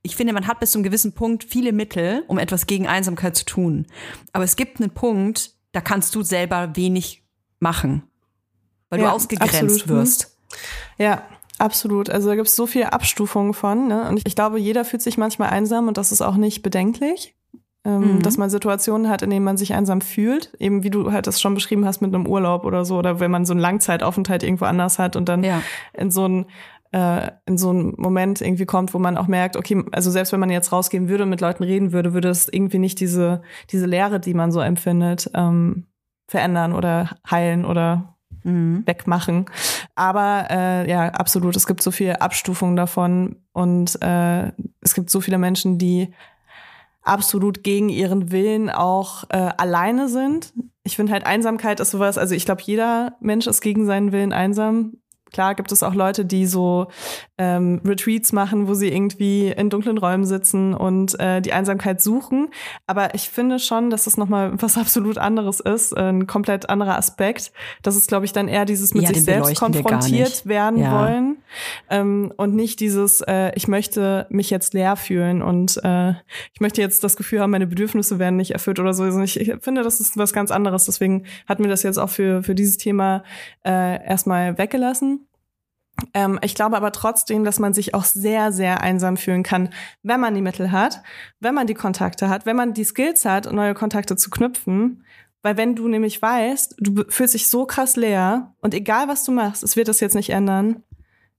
[0.04, 3.36] ich finde, man hat bis zu einem gewissen Punkt viele Mittel, um etwas gegen Einsamkeit
[3.36, 3.88] zu tun.
[4.34, 7.24] Aber es gibt einen Punkt, da kannst du selber wenig
[7.60, 8.04] machen,
[8.89, 9.88] weil ja, du ausgegrenzt absolut.
[9.88, 10.38] Wirst.
[10.98, 11.24] Ja,
[11.58, 12.10] absolut.
[12.10, 13.88] Also da gibt es so viele Abstufungen von.
[13.88, 14.08] Ne?
[14.10, 17.36] Und ich, glaube, jeder fühlt sich manchmal einsam und das ist auch nicht bedenklich.
[17.86, 18.22] Ähm, mhm.
[18.22, 21.39] Dass man Situationen hat, in denen man sich einsam fühlt, eben wie du halt das
[21.39, 24.65] schon beschrieben hast mit einem Urlaub oder so, oder wenn man so einen Langzeitaufenthalt irgendwo
[24.65, 25.62] anders hat und dann ja.
[25.93, 26.45] in so ein
[26.91, 30.39] äh, in so einen Moment irgendwie kommt, wo man auch merkt, okay, also selbst wenn
[30.39, 33.86] man jetzt rausgehen würde und mit Leuten reden würde, würde es irgendwie nicht diese, diese
[33.86, 35.86] Leere, die man so empfindet, ähm,
[36.30, 38.84] verändern oder heilen oder mhm.
[38.86, 39.46] wegmachen.
[39.96, 45.22] Aber äh, ja, absolut, es gibt so viele Abstufungen davon und äh, es gibt so
[45.22, 46.13] viele Menschen, die
[47.02, 50.54] absolut gegen ihren Willen auch äh, alleine sind.
[50.84, 54.34] Ich finde halt Einsamkeit ist sowas, also ich glaube, jeder Mensch ist gegen seinen Willen
[54.34, 54.94] einsam.
[55.32, 56.88] Klar gibt es auch Leute, die so
[57.38, 62.50] ähm, Retreats machen, wo sie irgendwie in dunklen Räumen sitzen und äh, die Einsamkeit suchen.
[62.88, 67.52] Aber ich finde schon, dass es nochmal was absolut anderes ist, ein komplett anderer Aspekt.
[67.82, 71.00] Das ist, glaube ich, dann eher dieses mit ja, sich selbst konfrontiert werden ja.
[71.00, 71.38] wollen
[71.89, 76.12] ähm, und nicht dieses, äh, ich möchte mich jetzt leer fühlen und äh,
[76.54, 79.04] ich möchte jetzt das Gefühl haben, meine Bedürfnisse werden nicht erfüllt oder so.
[79.04, 80.86] Also ich, ich finde, das ist was ganz anderes.
[80.86, 83.24] Deswegen hat mir das jetzt auch für, für dieses Thema
[83.65, 85.19] äh, erstmal weggelassen.
[86.14, 89.70] Ähm, ich glaube aber trotzdem, dass man sich auch sehr, sehr einsam fühlen kann,
[90.04, 91.02] wenn man die Mittel hat,
[91.40, 95.04] wenn man die Kontakte hat, wenn man die Skills hat, neue Kontakte zu knüpfen.
[95.42, 99.32] Weil wenn du nämlich weißt, du fühlst dich so krass leer und egal was du
[99.32, 100.84] machst, es wird das jetzt nicht ändern,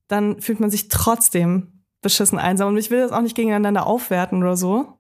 [0.09, 2.69] dann fühlt man sich trotzdem beschissen einsam.
[2.69, 5.00] Und ich will das auch nicht gegeneinander aufwerten oder so.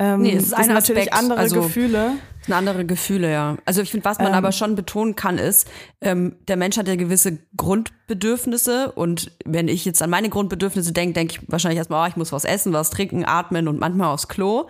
[0.00, 2.12] Ähm, nee, es ist das sind natürlich andere also, Gefühle.
[2.46, 3.58] Eine andere Gefühle, ja.
[3.66, 5.68] Also ich finde, was man ähm, aber schon betonen kann, ist,
[6.00, 11.12] ähm, der Mensch hat ja gewisse Grundbedürfnisse und wenn ich jetzt an meine Grundbedürfnisse denke,
[11.12, 14.28] denke ich wahrscheinlich erstmal, oh, ich muss was essen, was trinken, atmen und manchmal aufs
[14.28, 14.68] Klo.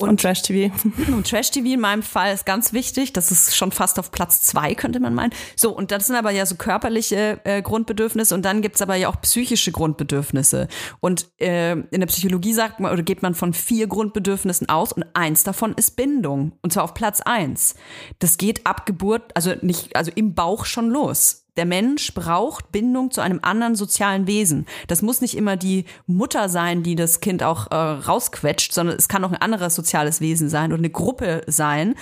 [0.00, 0.72] Und, und Trash-TV.
[1.12, 3.12] Und Trash-TV in meinem Fall ist ganz wichtig.
[3.12, 5.32] Das ist schon fast auf Platz zwei, könnte man meinen.
[5.56, 9.08] So, und das sind aber ja so körperliche äh, Grundbedürfnisse und dann gibt's aber ja
[9.08, 10.68] auch psychische Grundbedürfnisse.
[11.00, 15.04] Und äh, in der Psychologie sagt man oder geht man von vier Grundbedürfnissen aus und
[15.14, 16.52] eins davon ist Bindung.
[16.62, 17.74] Und zwar auf Platz eins.
[18.20, 21.47] Das geht ab Geburt, also nicht, also im Bauch schon los.
[21.58, 24.64] Der Mensch braucht Bindung zu einem anderen sozialen Wesen.
[24.86, 29.08] Das muss nicht immer die Mutter sein, die das Kind auch äh, rausquetscht, sondern es
[29.08, 31.96] kann auch ein anderes soziales Wesen sein oder eine Gruppe sein.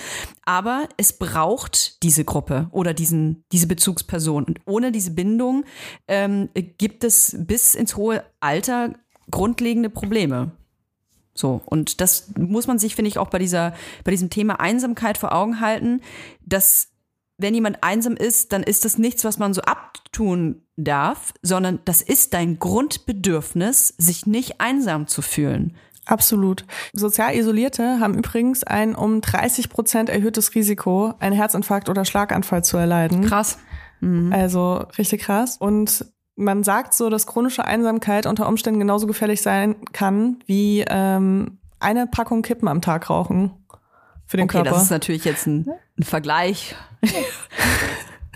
[0.45, 4.43] Aber es braucht diese Gruppe oder diesen, diese Bezugsperson.
[4.43, 5.65] Und ohne diese Bindung
[6.07, 8.93] ähm, gibt es bis ins hohe Alter
[9.31, 10.51] grundlegende Probleme.
[11.33, 15.17] So, und das muss man sich, finde ich, auch bei dieser, bei diesem Thema Einsamkeit
[15.17, 16.01] vor Augen halten,
[16.45, 16.89] dass
[17.37, 22.01] wenn jemand einsam ist, dann ist das nichts, was man so abtun darf, sondern das
[22.01, 25.75] ist dein Grundbedürfnis, sich nicht einsam zu fühlen.
[26.05, 26.65] Absolut.
[26.93, 32.77] Sozial Isolierte haben übrigens ein um 30 Prozent erhöhtes Risiko, einen Herzinfarkt oder Schlaganfall zu
[32.77, 33.25] erleiden.
[33.25, 33.57] Krass.
[33.99, 34.31] Mhm.
[34.31, 35.57] Also richtig krass.
[35.57, 41.57] Und man sagt so, dass chronische Einsamkeit unter Umständen genauso gefährlich sein kann wie ähm,
[41.79, 43.51] eine Packung Kippen am Tag rauchen
[44.25, 44.71] für den okay, Körper.
[44.71, 46.75] Das ist natürlich jetzt ein, ein Vergleich.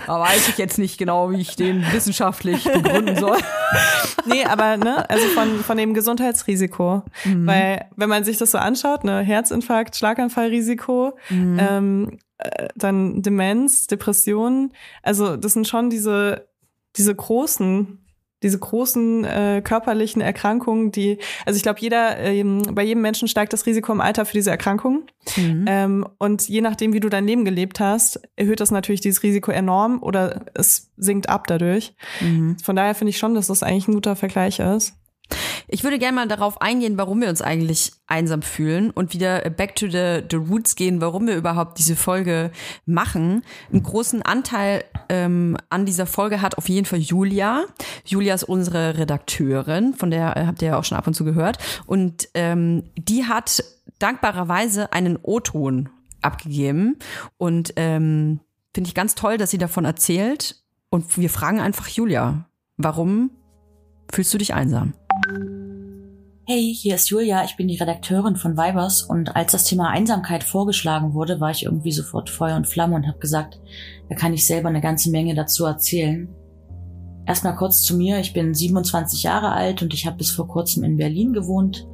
[0.08, 3.38] Da weiß ich jetzt nicht genau, wie ich den wissenschaftlich begründen soll.
[4.26, 7.04] nee, aber ne, also von, von dem Gesundheitsrisiko.
[7.26, 7.47] Mhm.
[7.47, 11.58] Weil, wenn man sich das so anschaut, ne, Herzinfarkt, Schlaganfallrisiko, mhm.
[11.60, 16.47] ähm, äh, dann Demenz, Depressionen, also das sind schon diese,
[16.95, 18.01] diese großen
[18.44, 23.54] diese großen äh, körperlichen Erkrankungen, die, also ich glaube, jeder, ähm, bei jedem Menschen steigt
[23.54, 25.04] das Risiko im Alter für diese Erkrankungen.
[25.38, 25.66] Mhm.
[25.68, 29.52] Ähm, und je nachdem, wie du dein Leben gelebt hast, erhöht das natürlich dieses Risiko
[29.52, 31.94] enorm oder es sinkt ab dadurch.
[32.20, 32.58] Mhm.
[32.60, 34.96] Von daher finde ich schon, dass das eigentlich ein guter Vergleich ist.
[35.74, 39.74] Ich würde gerne mal darauf eingehen, warum wir uns eigentlich einsam fühlen und wieder back
[39.78, 42.52] to the, the roots gehen, warum wir überhaupt diese Folge
[42.86, 43.42] machen.
[43.72, 47.64] Einen großen Anteil ähm, an dieser Folge hat auf jeden Fall Julia.
[48.04, 51.24] Julia ist unsere Redakteurin, von der äh, habt ihr ja auch schon ab und zu
[51.24, 51.58] gehört.
[51.86, 53.64] Und ähm, die hat
[53.98, 55.88] dankbarerweise einen O-Ton
[56.22, 56.98] abgegeben.
[57.38, 58.42] Und ähm,
[58.74, 60.62] finde ich ganz toll, dass sie davon erzählt.
[60.90, 63.32] Und wir fragen einfach Julia, warum
[64.12, 64.96] fühlst du dich einsam?
[66.48, 70.44] Hey, hier ist Julia, ich bin die Redakteurin von Vibers und als das Thema Einsamkeit
[70.44, 73.60] vorgeschlagen wurde, war ich irgendwie sofort Feuer und Flamme und habe gesagt,
[74.10, 76.34] da kann ich selber eine ganze Menge dazu erzählen.
[77.28, 80.84] Erstmal kurz zu mir, ich bin 27 Jahre alt und ich habe bis vor kurzem
[80.84, 81.88] in Berlin gewohnt,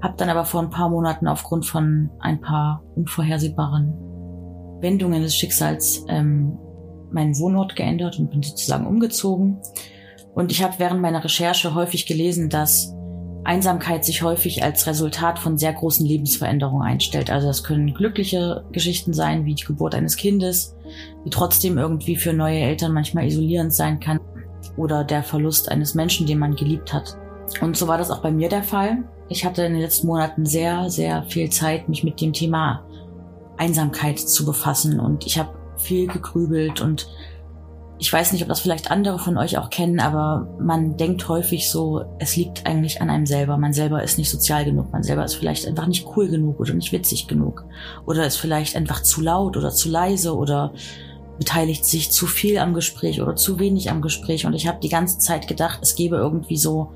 [0.00, 3.94] habe dann aber vor ein paar Monaten aufgrund von ein paar unvorhersehbaren
[4.80, 6.56] Wendungen des Schicksals ähm,
[7.10, 9.58] meinen Wohnort geändert und bin sozusagen umgezogen.
[10.34, 12.94] Und ich habe während meiner Recherche häufig gelesen, dass
[13.44, 17.30] Einsamkeit sich häufig als Resultat von sehr großen Lebensveränderungen einstellt.
[17.30, 20.76] Also das können glückliche Geschichten sein, wie die Geburt eines Kindes,
[21.24, 24.20] die trotzdem irgendwie für neue Eltern manchmal isolierend sein kann
[24.76, 27.16] oder der Verlust eines Menschen, den man geliebt hat.
[27.60, 29.04] Und so war das auch bei mir der Fall.
[29.28, 32.84] Ich hatte in den letzten Monaten sehr, sehr viel Zeit, mich mit dem Thema
[33.56, 37.08] Einsamkeit zu befassen und ich habe viel gegrübelt und
[38.00, 41.68] ich weiß nicht, ob das vielleicht andere von euch auch kennen, aber man denkt häufig
[41.68, 43.58] so, es liegt eigentlich an einem selber.
[43.58, 46.74] Man selber ist nicht sozial genug, man selber ist vielleicht einfach nicht cool genug oder
[46.74, 47.64] nicht witzig genug
[48.06, 50.72] oder ist vielleicht einfach zu laut oder zu leise oder
[51.38, 54.46] beteiligt sich zu viel am Gespräch oder zu wenig am Gespräch.
[54.46, 56.92] Und ich habe die ganze Zeit gedacht, es gebe irgendwie so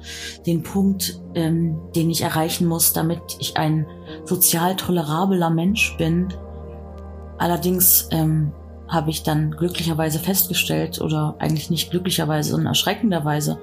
[0.46, 3.86] den Punkt, ähm, den ich erreichen muss, damit ich ein
[4.24, 6.28] sozial tolerabler Mensch bin.
[7.38, 8.52] Allerdings ähm,
[8.92, 13.58] habe ich dann glücklicherweise festgestellt, oder eigentlich nicht glücklicherweise, sondern erschreckenderweise,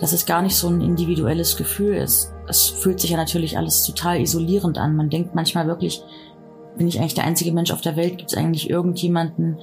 [0.00, 2.32] dass es gar nicht so ein individuelles Gefühl ist.
[2.48, 4.96] Es fühlt sich ja natürlich alles total isolierend an.
[4.96, 6.02] Man denkt manchmal wirklich,
[6.76, 8.18] bin ich eigentlich der einzige Mensch auf der Welt?
[8.18, 9.58] Gibt es eigentlich irgendjemanden,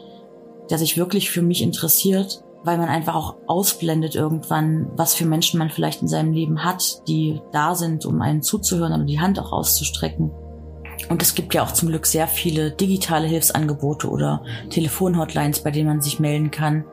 [0.69, 2.43] der sich wirklich für mich interessiert?
[2.63, 7.07] Weil man einfach auch ausblendet irgendwann, was für Menschen man vielleicht in seinem Leben hat,
[7.07, 10.31] die da sind, um einen zuzuhören oder die Hand auch auszustrecken.
[11.09, 15.87] Und es gibt ja auch zum Glück sehr viele digitale Hilfsangebote oder Telefonhotlines, bei denen
[15.87, 16.85] man sich melden kann.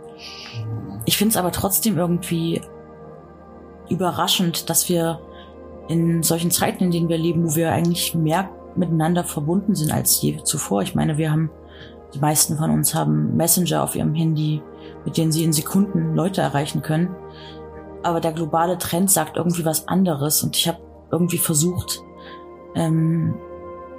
[1.05, 2.62] Ich finde es aber trotzdem irgendwie
[3.90, 5.20] überraschend, dass wir
[5.88, 10.20] in solchen Zeiten, in denen wir leben, wo wir eigentlich mehr miteinander verbunden sind als
[10.20, 10.83] je zuvor.
[10.83, 11.50] Ich meine, wir haben,
[12.14, 14.62] die meisten von uns haben Messenger auf ihrem Handy,
[15.05, 17.14] mit denen sie in Sekunden Leute erreichen können.
[18.02, 20.79] Aber der globale Trend sagt irgendwie was anderes und ich habe
[21.11, 22.00] irgendwie versucht,
[22.74, 23.35] ähm,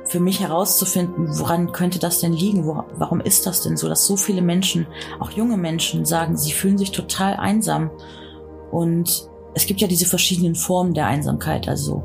[0.07, 2.65] für mich herauszufinden, woran könnte das denn liegen?
[2.65, 4.87] Wo, warum ist das denn so, dass so viele Menschen,
[5.19, 7.91] auch junge Menschen, sagen, sie fühlen sich total einsam?
[8.71, 12.03] Und es gibt ja diese verschiedenen Formen der Einsamkeit, also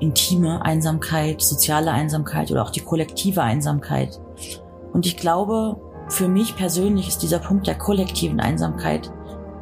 [0.00, 4.20] intime Einsamkeit, soziale Einsamkeit oder auch die kollektive Einsamkeit.
[4.92, 9.12] Und ich glaube, für mich persönlich ist dieser Punkt der kollektiven Einsamkeit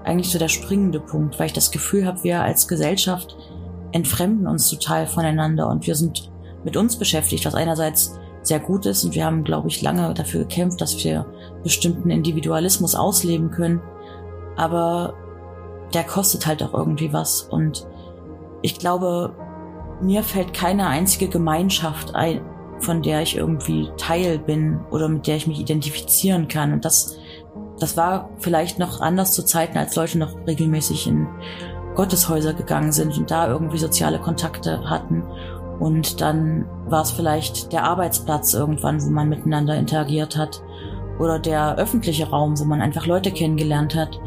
[0.05, 3.37] eigentlich so der springende Punkt, weil ich das Gefühl habe, wir als Gesellschaft
[3.93, 6.31] entfremden uns total voneinander und wir sind
[6.65, 10.41] mit uns beschäftigt, was einerseits sehr gut ist und wir haben, glaube ich, lange dafür
[10.41, 11.27] gekämpft, dass wir
[11.63, 13.83] bestimmten Individualismus ausleben können.
[14.57, 15.15] Aber
[15.93, 17.87] der kostet halt auch irgendwie was und
[18.63, 19.35] ich glaube,
[20.01, 22.41] mir fällt keine einzige Gemeinschaft ein,
[22.79, 26.73] von der ich irgendwie Teil bin oder mit der ich mich identifizieren kann.
[26.73, 27.19] Und das,
[27.79, 31.27] das war vielleicht noch anders zu Zeiten, als Leute noch regelmäßig in
[31.95, 35.23] Gotteshäuser gegangen sind und da irgendwie soziale Kontakte hatten.
[35.81, 40.63] Und dann war es vielleicht der Arbeitsplatz irgendwann, wo man miteinander interagiert hat.
[41.19, 44.21] Oder der öffentliche Raum, wo man einfach Leute kennengelernt hat.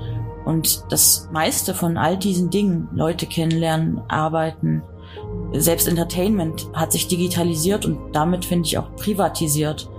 [0.46, 4.84] Und das meiste von all diesen Dingen, Leute kennenlernen, arbeiten,
[5.54, 9.90] selbst Entertainment hat sich digitalisiert und damit finde ich auch privatisiert.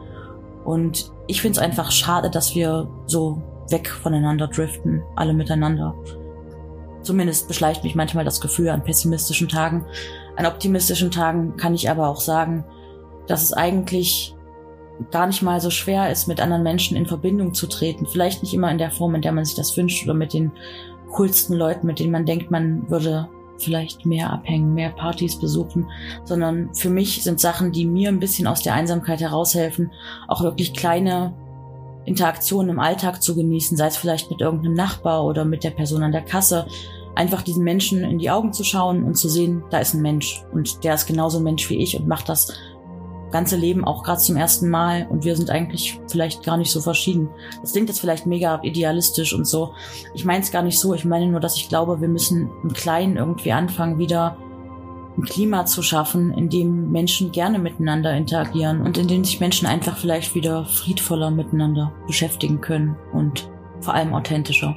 [0.65, 5.95] Und ich finde es einfach schade, dass wir so weg voneinander driften, alle miteinander.
[7.03, 9.85] Zumindest beschleicht mich manchmal das Gefühl an pessimistischen Tagen,
[10.37, 12.65] an optimistischen Tagen kann ich aber auch sagen,
[13.27, 14.35] dass es eigentlich
[15.11, 18.07] gar nicht mal so schwer ist, mit anderen Menschen in Verbindung zu treten.
[18.07, 20.53] Vielleicht nicht immer in der Form, in der man sich das wünscht oder mit den
[21.13, 25.89] coolsten Leuten, mit denen man denkt, man würde vielleicht mehr abhängen, mehr Partys besuchen,
[26.25, 29.93] sondern für mich sind Sachen, die mir ein bisschen aus der Einsamkeit heraushelfen,
[30.27, 31.33] auch wirklich kleine
[32.05, 36.03] Interaktionen im Alltag zu genießen, sei es vielleicht mit irgendeinem Nachbar oder mit der Person
[36.03, 36.67] an der Kasse,
[37.15, 40.45] einfach diesen Menschen in die Augen zu schauen und zu sehen, da ist ein Mensch
[40.53, 42.53] und der ist genauso ein Mensch wie ich und macht das
[43.31, 46.81] ganze Leben auch gerade zum ersten Mal und wir sind eigentlich vielleicht gar nicht so
[46.81, 47.29] verschieden.
[47.61, 49.75] Das klingt jetzt vielleicht mega idealistisch und so.
[50.15, 50.95] Ich meine es gar nicht so.
[50.95, 54.37] Ich meine nur, dass ich glaube, wir müssen im Kleinen irgendwie anfangen, wieder
[55.19, 59.67] ein Klima zu schaffen, in dem Menschen gerne miteinander interagieren und in dem sich Menschen
[59.67, 63.49] einfach vielleicht wieder friedvoller miteinander beschäftigen können und
[63.81, 64.77] vor allem authentischer.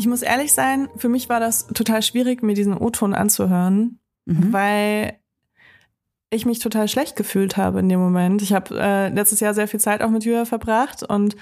[0.00, 4.50] Ich muss ehrlich sein, für mich war das total schwierig, mir diesen O-Ton anzuhören, mhm.
[4.50, 5.19] weil
[6.32, 8.40] ich mich total schlecht gefühlt habe in dem Moment.
[8.40, 11.34] Ich habe äh, letztes Jahr sehr viel Zeit auch mit Julia verbracht und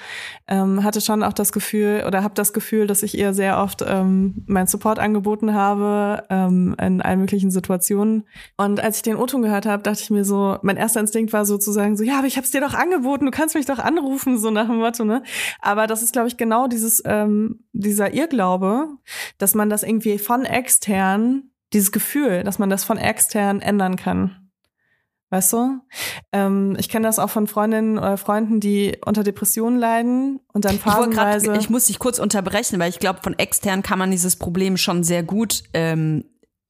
[0.46, 3.84] ähm, hatte schon auch das Gefühl oder habe das Gefühl, dass ich ihr sehr oft
[3.86, 8.24] ähm, meinen Support angeboten habe ähm, in allen möglichen Situationen.
[8.56, 11.44] Und als ich den O-Ton gehört habe, dachte ich mir so, mein erster Instinkt war
[11.44, 14.38] sozusagen so, ja, aber ich habe es dir doch angeboten, du kannst mich doch anrufen,
[14.38, 15.22] so nach dem Motto, ne?
[15.60, 18.88] Aber das ist, glaube ich, genau dieses ähm, dieser Irrglaube,
[19.36, 24.47] dass man das irgendwie von extern dieses Gefühl, dass man das von extern ändern kann.
[25.30, 25.80] Weißt du?
[26.32, 30.78] Ähm, ich kenne das auch von Freundinnen oder Freunden, die unter Depressionen leiden und dann
[30.78, 31.46] phasenweise.
[31.46, 34.36] Ich, grad, ich muss dich kurz unterbrechen, weil ich glaube, von extern kann man dieses
[34.36, 36.24] Problem schon sehr gut ähm,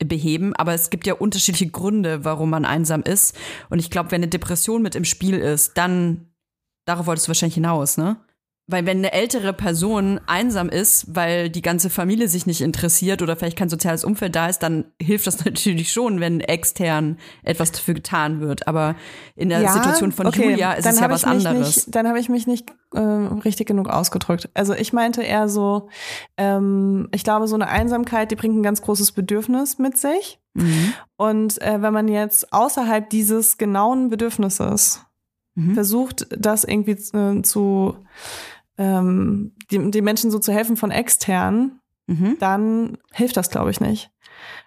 [0.04, 3.36] beheben, aber es gibt ja unterschiedliche Gründe, warum man einsam ist.
[3.70, 6.32] Und ich glaube, wenn eine Depression mit im Spiel ist, dann
[6.84, 8.16] darauf wolltest du wahrscheinlich hinaus, ne?
[8.70, 13.34] Weil wenn eine ältere Person einsam ist, weil die ganze Familie sich nicht interessiert oder
[13.34, 17.94] vielleicht kein soziales Umfeld da ist, dann hilft das natürlich schon, wenn extern etwas dafür
[17.94, 18.68] getan wird.
[18.68, 18.94] Aber
[19.36, 21.76] in der ja, Situation von okay, Julia ist es ja was anderes.
[21.76, 24.50] Nicht, dann habe ich mich nicht äh, richtig genug ausgedrückt.
[24.52, 25.88] Also ich meinte eher so,
[26.36, 30.40] ähm, ich glaube, so eine Einsamkeit, die bringt ein ganz großes Bedürfnis mit sich.
[30.52, 30.92] Mhm.
[31.16, 35.06] Und äh, wenn man jetzt außerhalb dieses genauen Bedürfnisses
[35.54, 35.72] mhm.
[35.72, 37.96] versucht, das irgendwie äh, zu
[38.78, 42.36] ähm, den, den Menschen so zu helfen von extern, mhm.
[42.38, 44.10] dann hilft das, glaube ich, nicht.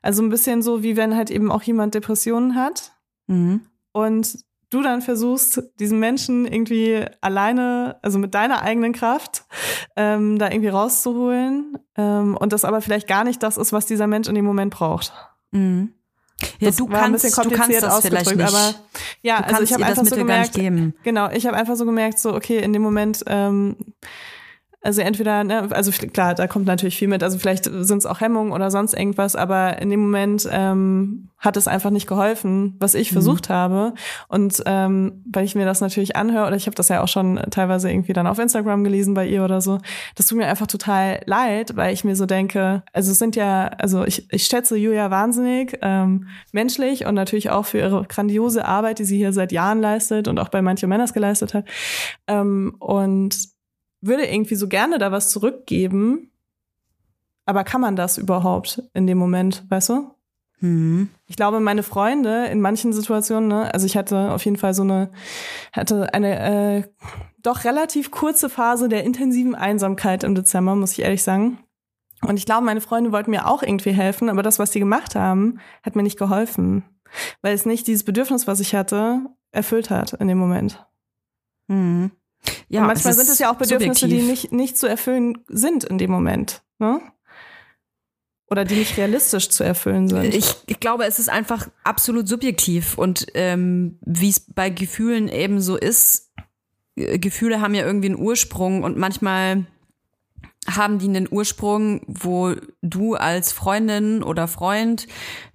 [0.02, 2.94] Also ein bisschen so, wie wenn halt eben auch jemand Depressionen hat
[3.28, 3.62] mhm.
[3.94, 9.46] und du dann versuchst, diesen Menschen irgendwie alleine, also mit deiner eigenen Kraft,
[9.96, 14.08] ähm, da irgendwie rauszuholen ähm, und das aber vielleicht gar nicht das ist, was dieser
[14.08, 15.14] Mensch in dem Moment braucht.
[15.52, 15.94] Mhm.
[16.60, 18.74] Ja, das du war kannst, ein bisschen kompliziert ausgedrückt, aber
[19.22, 20.54] ja, also ich habe einfach so gemerkt,
[21.04, 23.76] genau, ich habe einfach so gemerkt, so okay, in dem Moment ähm,
[24.84, 28.20] also entweder, ne, also klar, da kommt natürlich viel mit, also vielleicht sind es auch
[28.20, 32.96] Hemmungen oder sonst irgendwas, aber in dem Moment ähm, hat es einfach nicht geholfen, was
[32.96, 33.14] ich mhm.
[33.14, 33.94] versucht habe.
[34.28, 37.40] Und ähm, weil ich mir das natürlich anhöre, oder ich habe das ja auch schon
[37.52, 39.78] teilweise irgendwie dann auf Instagram gelesen bei ihr oder so,
[40.16, 43.68] das tut mir einfach total leid, weil ich mir so denke, also es sind ja,
[43.78, 48.98] also ich, ich schätze Julia wahnsinnig, ähm, menschlich und natürlich auch für ihre grandiose Arbeit,
[48.98, 51.66] die sie hier seit Jahren leistet und auch bei manchen Männers geleistet hat.
[52.28, 53.51] Ähm, und
[54.02, 56.32] würde irgendwie so gerne da was zurückgeben,
[57.46, 60.12] aber kann man das überhaupt in dem Moment, weißt du?
[60.62, 61.10] Mhm.
[61.28, 64.84] Ich glaube, meine Freunde in manchen Situationen, ne, also ich hatte auf jeden Fall so
[64.84, 65.12] eine,
[65.74, 66.84] hatte eine äh,
[67.42, 71.58] doch relativ kurze Phase der intensiven Einsamkeit im Dezember, muss ich ehrlich sagen.
[72.22, 75.16] Und ich glaube, meine Freunde wollten mir auch irgendwie helfen, aber das, was sie gemacht
[75.16, 76.84] haben, hat mir nicht geholfen,
[77.42, 79.22] weil es nicht dieses Bedürfnis, was ich hatte,
[79.52, 80.86] erfüllt hat in dem Moment.
[81.68, 82.12] Mhm.
[82.72, 84.26] Ja, und manchmal es sind es ja auch Bedürfnisse, subjektiv.
[84.26, 86.64] die nicht, nicht zu erfüllen sind in dem Moment.
[86.80, 87.02] Ne?
[88.50, 90.34] Oder die nicht realistisch zu erfüllen sind.
[90.34, 92.98] Ich, ich glaube, es ist einfach absolut subjektiv.
[92.98, 96.32] Und ähm, wie es bei Gefühlen eben so ist,
[96.96, 99.66] äh, Gefühle haben ja irgendwie einen Ursprung und manchmal
[100.70, 105.08] haben die einen Ursprung, wo du als Freundin oder Freund,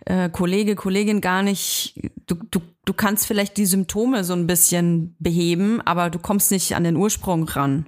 [0.04, 1.94] äh, Kollege, Kollegin gar nicht,
[2.26, 6.74] du, du, du kannst vielleicht die Symptome so ein bisschen beheben, aber du kommst nicht
[6.74, 7.86] an den Ursprung ran.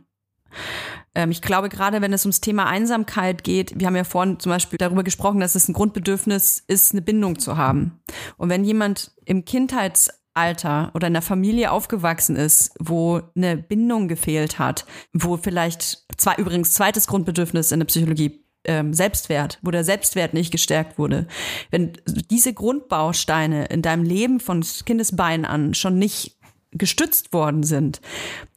[1.14, 4.50] Ähm, ich glaube, gerade wenn es ums Thema Einsamkeit geht, wir haben ja vorhin zum
[4.50, 8.00] Beispiel darüber gesprochen, dass es ein Grundbedürfnis ist, eine Bindung zu haben.
[8.36, 14.06] Und wenn jemand im Kindheits Alter oder in einer Familie aufgewachsen ist, wo eine Bindung
[14.06, 19.82] gefehlt hat, wo vielleicht zwei, übrigens zweites Grundbedürfnis in der Psychologie ähm, Selbstwert, wo der
[19.82, 21.26] Selbstwert nicht gestärkt wurde.
[21.70, 26.36] Wenn diese Grundbausteine in deinem Leben von Kindesbeinen an schon nicht
[26.70, 28.00] gestützt worden sind,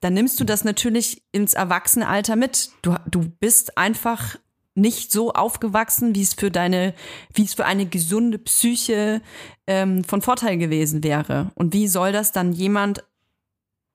[0.01, 2.72] dann nimmst du das natürlich ins Erwachsenenalter mit.
[2.82, 4.36] Du, du bist einfach
[4.76, 6.93] nicht so aufgewachsen, wie es für deine,
[7.34, 9.22] wie es für eine gesunde Psyche
[9.66, 11.51] ähm, von Vorteil gewesen wäre.
[11.55, 13.03] Und wie soll das dann jemand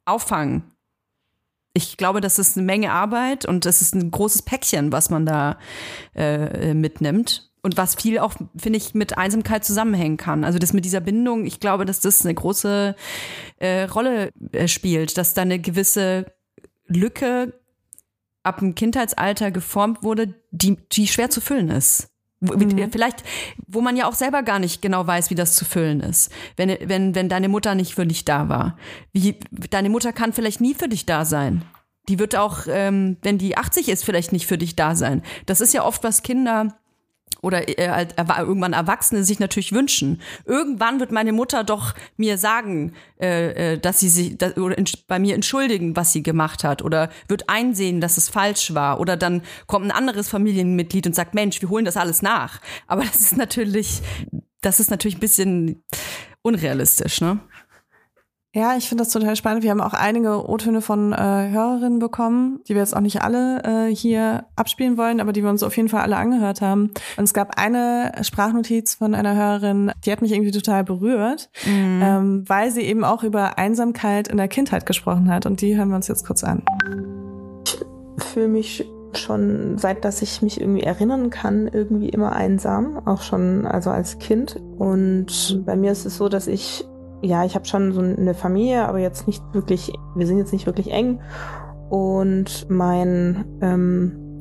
[0.07, 0.65] auffangen?
[1.77, 5.27] Ich glaube, das ist eine Menge Arbeit und das ist ein großes Päckchen, was man
[5.27, 5.59] da
[6.15, 7.51] äh, mitnimmt.
[7.61, 10.45] Und was viel auch, finde ich, mit Einsamkeit zusammenhängen kann.
[10.45, 12.95] Also das mit dieser Bindung, ich glaube, dass das eine große
[13.59, 16.33] äh, Rolle äh, spielt, dass da eine gewisse
[16.87, 17.53] Lücke
[18.43, 22.09] ab dem Kindheitsalter geformt wurde, die, die schwer zu füllen ist.
[22.41, 22.91] Mhm.
[22.93, 23.25] Vielleicht,
[23.67, 26.31] wo man ja auch selber gar nicht genau weiß, wie das zu füllen ist.
[26.57, 28.77] Wenn, wenn, wenn deine Mutter nicht für dich da war.
[29.13, 29.37] Wie,
[29.71, 31.63] deine Mutter kann vielleicht nie für dich da sein.
[32.09, 35.23] Die wird auch, ähm, wenn die 80 ist, vielleicht nicht für dich da sein.
[35.47, 36.77] Das ist ja oft, was Kinder
[37.47, 38.07] oder äh,
[38.39, 40.21] irgendwann Erwachsene sich natürlich wünschen.
[40.45, 44.75] Irgendwann wird meine Mutter doch mir sagen, äh, äh, dass sie sich dass, oder
[45.07, 49.17] bei mir entschuldigen, was sie gemacht hat oder wird einsehen, dass es falsch war oder
[49.17, 52.61] dann kommt ein anderes Familienmitglied und sagt, Mensch, wir holen das alles nach.
[52.89, 54.03] Aber das ist natürlich,
[54.61, 55.85] das ist natürlich ein bisschen
[56.43, 57.39] unrealistisch, ne?
[58.57, 59.65] Ja, ich finde das total spannend.
[59.65, 63.63] Wir haben auch einige O-Töne von äh, Hörerinnen bekommen, die wir jetzt auch nicht alle
[63.65, 66.91] äh, hier abspielen wollen, aber die wir uns auf jeden Fall alle angehört haben.
[67.19, 72.01] Und es gab eine Sprachnotiz von einer Hörerin, die hat mich irgendwie total berührt, mhm.
[72.03, 75.45] ähm, weil sie eben auch über Einsamkeit in der Kindheit gesprochen hat.
[75.45, 76.63] Und die hören wir uns jetzt kurz an.
[78.17, 83.21] Ich fühle mich schon seit dass ich mich irgendwie erinnern kann, irgendwie immer einsam, auch
[83.21, 84.57] schon also als Kind.
[84.79, 86.87] Und bei mir ist es so, dass ich
[87.23, 90.67] ja, ich habe schon so eine Familie, aber jetzt nicht wirklich, wir sind jetzt nicht
[90.67, 91.21] wirklich eng.
[91.91, 94.39] Und mein, ähm,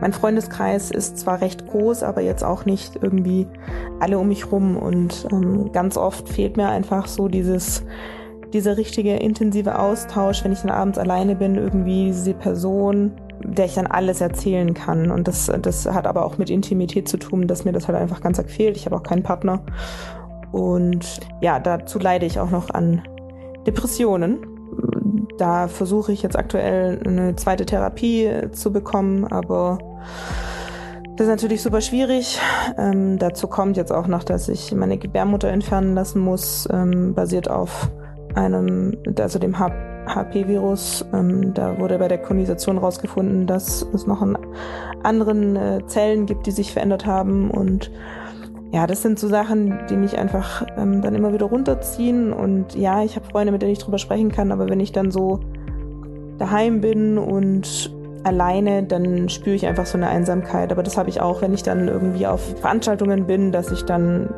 [0.00, 3.46] mein Freundeskreis ist zwar recht groß, aber jetzt auch nicht irgendwie
[4.00, 4.76] alle um mich rum.
[4.76, 7.84] Und ähm, ganz oft fehlt mir einfach so dieses,
[8.52, 13.12] dieser richtige intensive Austausch, wenn ich dann abends alleine bin, irgendwie diese Person,
[13.42, 15.10] der ich dann alles erzählen kann.
[15.10, 18.20] Und das, das hat aber auch mit Intimität zu tun, dass mir das halt einfach
[18.20, 18.76] ganz arg fehlt.
[18.76, 19.62] Ich habe auch keinen Partner.
[20.52, 23.02] Und ja, dazu leide ich auch noch an
[23.66, 24.38] Depressionen.
[25.38, 29.78] Da versuche ich jetzt aktuell eine zweite Therapie zu bekommen, aber
[31.16, 32.38] das ist natürlich super schwierig.
[32.76, 37.50] Ähm, dazu kommt jetzt auch noch, dass ich meine Gebärmutter entfernen lassen muss, ähm, basiert
[37.50, 37.90] auf
[38.34, 41.06] einem, also dem HP-Virus.
[41.14, 44.36] Ähm, da wurde bei der Kolonisation rausgefunden, dass es noch einen
[45.02, 47.90] anderen äh, Zellen gibt, die sich verändert haben und
[48.72, 52.32] ja, das sind so Sachen, die mich einfach ähm, dann immer wieder runterziehen.
[52.32, 55.10] Und ja, ich habe Freunde, mit denen ich drüber sprechen kann, aber wenn ich dann
[55.10, 55.40] so
[56.38, 57.90] daheim bin und
[58.24, 60.72] alleine, dann spüre ich einfach so eine Einsamkeit.
[60.72, 64.28] Aber das habe ich auch, wenn ich dann irgendwie auf Veranstaltungen bin, dass ich dann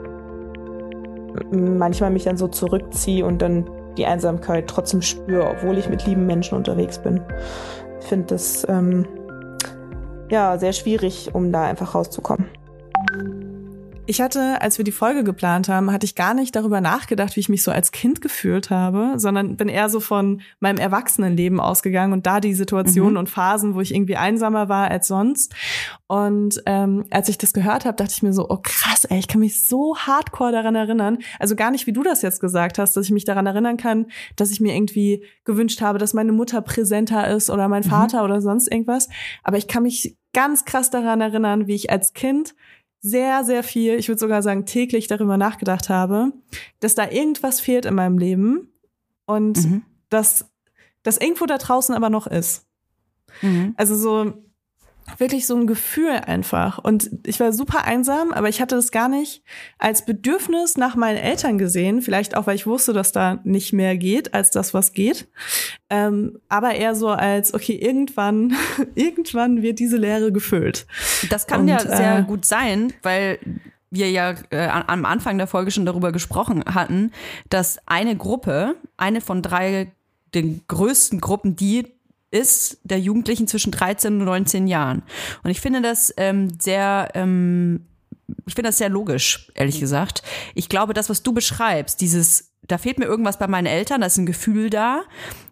[1.51, 6.26] manchmal mich dann so zurückziehe und dann die Einsamkeit trotzdem spüre, obwohl ich mit lieben
[6.26, 7.20] Menschen unterwegs bin.
[8.01, 9.07] Ich finde das ähm,
[10.31, 12.47] ja sehr schwierig, um da einfach rauszukommen.
[14.11, 17.40] Ich hatte, als wir die Folge geplant haben, hatte ich gar nicht darüber nachgedacht, wie
[17.40, 22.14] ich mich so als Kind gefühlt habe, sondern bin eher so von meinem Erwachsenenleben ausgegangen
[22.14, 23.18] und da die Situationen mhm.
[23.18, 25.54] und Phasen, wo ich irgendwie einsamer war als sonst.
[26.06, 29.28] Und ähm, als ich das gehört habe, dachte ich mir so, oh krass, ey, ich
[29.28, 31.18] kann mich so hardcore daran erinnern.
[31.38, 34.06] Also gar nicht, wie du das jetzt gesagt hast, dass ich mich daran erinnern kann,
[34.36, 37.90] dass ich mir irgendwie gewünscht habe, dass meine Mutter präsenter ist oder mein mhm.
[37.90, 38.24] Vater mhm.
[38.24, 39.11] oder sonst irgendwas.
[39.44, 42.54] Aber ich kann mich ganz krass daran erinnern, wie ich als Kind
[43.09, 46.32] sehr, sehr viel, ich würde sogar sagen täglich darüber nachgedacht habe,
[46.80, 48.72] dass da irgendwas fehlt in meinem Leben
[49.26, 49.82] und mhm.
[50.09, 50.46] dass
[51.02, 52.66] das irgendwo da draußen aber noch ist.
[53.42, 53.74] Mhm.
[53.76, 54.34] Also so,
[55.16, 56.78] wirklich so ein Gefühl einfach.
[56.78, 59.42] Und ich war super einsam, aber ich hatte das gar nicht
[59.78, 62.02] als Bedürfnis nach meinen Eltern gesehen.
[62.02, 65.28] Vielleicht auch, weil ich wusste, dass da nicht mehr geht als das, was geht.
[65.90, 68.54] Ähm, aber eher so als, okay, irgendwann,
[68.94, 70.86] irgendwann wird diese Leere gefüllt.
[71.30, 73.38] Das kann Und, ja sehr äh, gut sein, weil
[73.90, 77.12] wir ja äh, am Anfang der Folge schon darüber gesprochen hatten,
[77.48, 79.92] dass eine Gruppe, eine von drei
[80.34, 81.86] den größten Gruppen, die
[82.31, 85.03] ist der Jugendlichen zwischen 13 und 19 Jahren.
[85.43, 87.87] Und ich finde das ähm, sehr, ähm,
[88.47, 90.22] ich finde das sehr logisch, ehrlich gesagt.
[90.55, 94.07] Ich glaube, das, was du beschreibst, dieses, da fehlt mir irgendwas bei meinen Eltern, da
[94.07, 95.03] ist ein Gefühl da.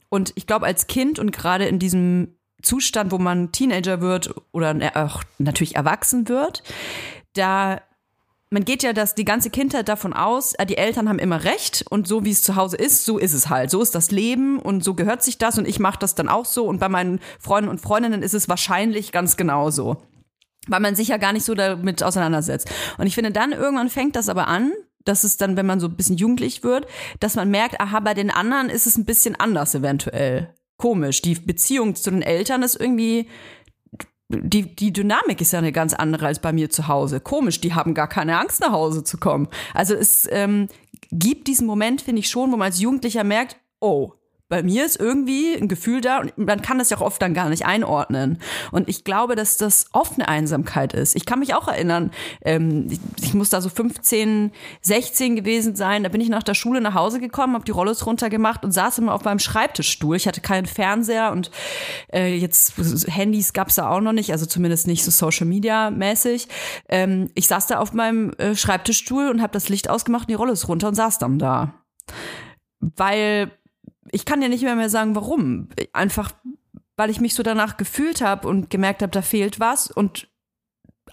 [0.09, 4.75] Und ich glaube, als Kind und gerade in diesem Zustand, wo man Teenager wird oder
[4.95, 6.63] auch natürlich erwachsen wird,
[7.35, 7.81] da
[8.51, 11.85] man geht ja das die ganze Kindheit davon aus, äh, die Eltern haben immer recht
[11.91, 13.71] und so wie es zu Hause ist, so ist es halt.
[13.71, 16.45] So ist das Leben und so gehört sich das und ich mache das dann auch
[16.45, 19.97] so und bei meinen Freunden und Freundinnen ist es wahrscheinlich ganz genauso.
[20.69, 22.69] Weil man sich ja gar nicht so damit auseinandersetzt.
[22.99, 24.73] Und ich finde, dann irgendwann fängt das aber an,
[25.05, 26.87] dass es dann, wenn man so ein bisschen jugendlich wird,
[27.21, 30.53] dass man merkt, aha, bei den anderen ist es ein bisschen anders eventuell.
[30.77, 31.23] Komisch.
[31.23, 33.29] Die Beziehung zu den Eltern ist irgendwie
[34.29, 37.21] die, die Dynamik ist ja eine ganz andere als bei mir zu Hause.
[37.21, 39.49] Komisch, die haben gar keine Angst, nach Hause zu kommen.
[39.73, 40.69] Also es ähm,
[41.13, 44.13] gibt diesen Moment, finde ich schon, wo man als Jugendlicher merkt, oh,
[44.49, 47.35] bei mir ist irgendwie ein Gefühl da und man kann das ja auch oft dann
[47.35, 48.39] gar nicht einordnen.
[48.71, 51.17] Und ich glaube, dass das oft eine Einsamkeit ist.
[51.17, 56.05] Ich kann mich auch erinnern, ähm, ich, ich, muss da so 15, 16 gewesen sein.
[56.05, 58.99] Da bin ich nach der Schule nach Hause gekommen, habe die Rollos runtergemacht und saß
[58.99, 60.15] immer auf meinem Schreibtischstuhl.
[60.15, 61.51] Ich hatte keinen Fernseher und
[62.13, 62.75] äh, jetzt
[63.09, 66.47] Handys gab's da auch noch nicht, also zumindest nicht so Social Media mäßig.
[66.89, 70.35] Ähm, ich saß da auf meinem äh, Schreibtischstuhl und habe das Licht ausgemacht und die
[70.35, 71.75] Rollos runter und saß dann da.
[72.79, 73.51] Weil
[74.13, 75.69] ich kann ja nicht mehr, mehr sagen, warum.
[75.93, 76.33] Einfach,
[76.97, 80.29] weil ich mich so danach gefühlt habe und gemerkt habe, da fehlt was und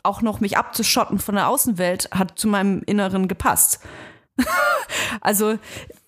[0.02, 3.80] auch noch mich abzuschotten von der Außenwelt hat zu meinem Inneren gepasst.
[5.22, 5.58] also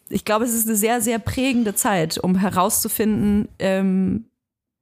[0.09, 4.25] ich glaube, es ist eine sehr, sehr prägende Zeit, um herauszufinden, ähm,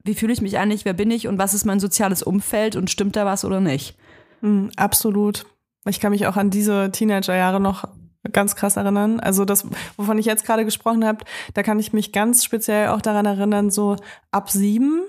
[0.04, 2.92] wie fühle ich mich eigentlich, wer bin ich und was ist mein soziales Umfeld und
[2.92, 3.96] stimmt da was oder nicht.
[4.42, 5.46] Mhm, absolut.
[5.86, 7.88] Ich kann mich auch an diese Teenagerjahre noch
[8.32, 9.20] ganz krass erinnern.
[9.20, 9.68] Also das,
[9.98, 13.70] wovon ich jetzt gerade gesprochen habe, da kann ich mich ganz speziell auch daran erinnern,
[13.70, 13.98] so
[14.32, 15.02] ab sieben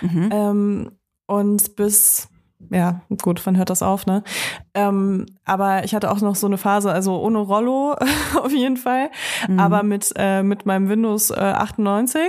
[0.00, 0.28] mhm.
[0.32, 0.90] ähm,
[1.26, 2.28] und bis
[2.70, 4.22] ja, gut, wann hört das auf, ne?
[4.74, 7.96] Ähm, aber ich hatte auch noch so eine Phase, also ohne Rollo
[8.40, 9.10] auf jeden Fall,
[9.48, 9.58] mhm.
[9.58, 12.22] aber mit, äh, mit meinem Windows äh, 98,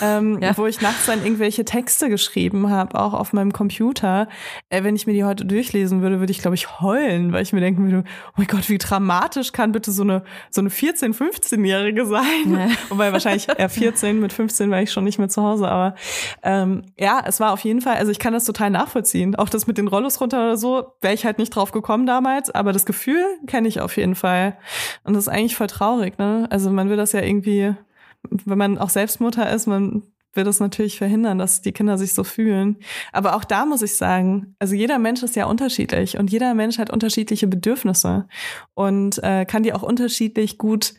[0.00, 0.56] ähm, ja.
[0.56, 4.28] wo ich nachts dann irgendwelche Texte geschrieben habe, auch auf meinem Computer.
[4.70, 7.52] Äh, wenn ich mir die heute durchlesen würde, würde ich, glaube ich, heulen, weil ich
[7.52, 11.14] mir denken würde, oh mein Gott, wie dramatisch kann bitte so eine, so eine 14-,
[11.14, 12.24] 15-Jährige sein?
[12.46, 12.68] Ja.
[12.88, 15.94] Wobei wahrscheinlich eher 14, mit 15 war ich schon nicht mehr zu Hause, aber
[16.42, 19.36] ähm, ja, es war auf jeden Fall, also ich kann das total nachvollziehen.
[19.36, 22.50] Auch das mit den Rollos runter oder so, wäre ich halt nicht drauf gekommen damals,
[22.50, 24.56] aber das Gefühl kenne ich auf jeden Fall.
[25.04, 26.46] Und das ist eigentlich voll traurig, ne?
[26.50, 27.74] Also man will das ja irgendwie,
[28.22, 30.02] wenn man auch selbst Mutter ist, man
[30.34, 32.76] will das natürlich verhindern, dass die Kinder sich so fühlen.
[33.12, 36.78] Aber auch da muss ich sagen, also jeder Mensch ist ja unterschiedlich und jeder Mensch
[36.78, 38.26] hat unterschiedliche Bedürfnisse
[38.74, 40.94] und äh, kann die auch unterschiedlich gut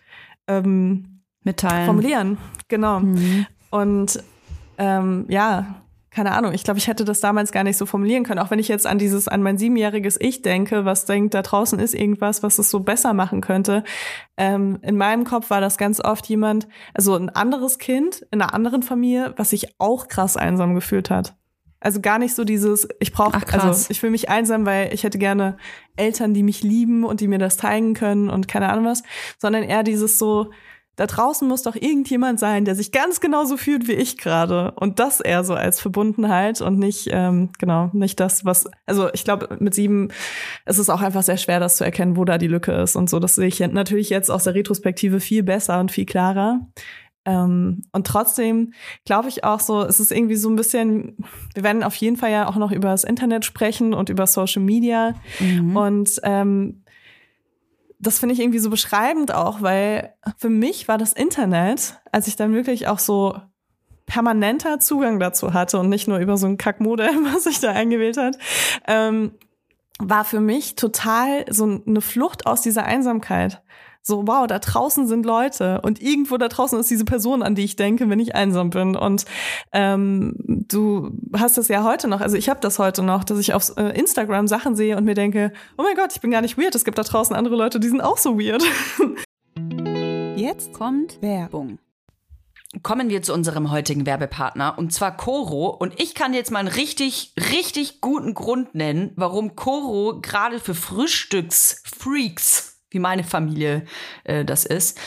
[0.48, 2.38] ähm, mitteilen, formulieren.
[2.68, 3.00] Genau.
[3.00, 3.46] Mhm.
[3.70, 4.24] Und
[4.78, 5.82] ähm, ja,
[6.12, 8.40] keine Ahnung, ich glaube, ich hätte das damals gar nicht so formulieren können.
[8.40, 11.80] Auch wenn ich jetzt an dieses, an mein siebenjähriges Ich denke, was denkt, da draußen
[11.80, 13.84] ist irgendwas, was es so besser machen könnte.
[14.36, 18.54] Ähm, in meinem Kopf war das ganz oft jemand, also ein anderes Kind in einer
[18.54, 21.36] anderen Familie, was sich auch krass einsam gefühlt hat.
[21.82, 25.18] Also gar nicht so dieses, ich brauche, also ich fühle mich einsam, weil ich hätte
[25.18, 25.58] gerne
[25.96, 29.04] Eltern, die mich lieben und die mir das zeigen können und keine Ahnung was,
[29.38, 30.52] sondern eher dieses so,
[31.00, 34.72] da draußen muss doch irgendjemand sein, der sich ganz genauso fühlt wie ich gerade.
[34.72, 39.24] Und das eher so als Verbundenheit und nicht, ähm, genau, nicht das, was, also ich
[39.24, 40.10] glaube, mit sieben
[40.66, 43.10] ist es auch einfach sehr schwer, das zu erkennen, wo da die Lücke ist und
[43.10, 43.20] so.
[43.20, 46.68] Das sehe ich natürlich jetzt aus der Retrospektive viel besser und viel klarer.
[47.24, 48.74] Ähm, und trotzdem
[49.06, 51.16] glaube ich auch so, es ist irgendwie so ein bisschen,
[51.54, 54.64] wir werden auf jeden Fall ja auch noch über das Internet sprechen und über Social
[54.64, 55.16] Media.
[55.40, 55.78] Mhm.
[55.78, 56.84] Und ähm,
[58.00, 62.36] das finde ich irgendwie so beschreibend auch, weil für mich war das Internet, als ich
[62.36, 63.36] dann wirklich auch so
[64.06, 68.18] permanenter Zugang dazu hatte und nicht nur über so ein Kackmodem, was ich da eingewählt
[68.18, 68.38] hat,
[68.88, 69.34] ähm,
[70.00, 73.62] war für mich total so eine Flucht aus dieser Einsamkeit.
[74.02, 77.64] So, wow, da draußen sind Leute und irgendwo da draußen ist diese Person, an die
[77.64, 78.96] ich denke, wenn ich einsam bin.
[78.96, 79.26] Und
[79.72, 83.54] ähm, du hast das ja heute noch, also ich habe das heute noch, dass ich
[83.54, 86.58] auf äh, Instagram Sachen sehe und mir denke, oh mein Gott, ich bin gar nicht
[86.58, 86.76] weird.
[86.76, 88.64] Es gibt da draußen andere Leute, die sind auch so weird.
[90.38, 91.80] Jetzt kommt Werbung.
[92.84, 95.70] Kommen wir zu unserem heutigen Werbepartner und zwar Coro.
[95.70, 100.76] Und ich kann jetzt mal einen richtig, richtig guten Grund nennen, warum Coro gerade für
[100.76, 103.86] Frühstücksfreaks wie meine Familie
[104.24, 105.00] äh, das ist,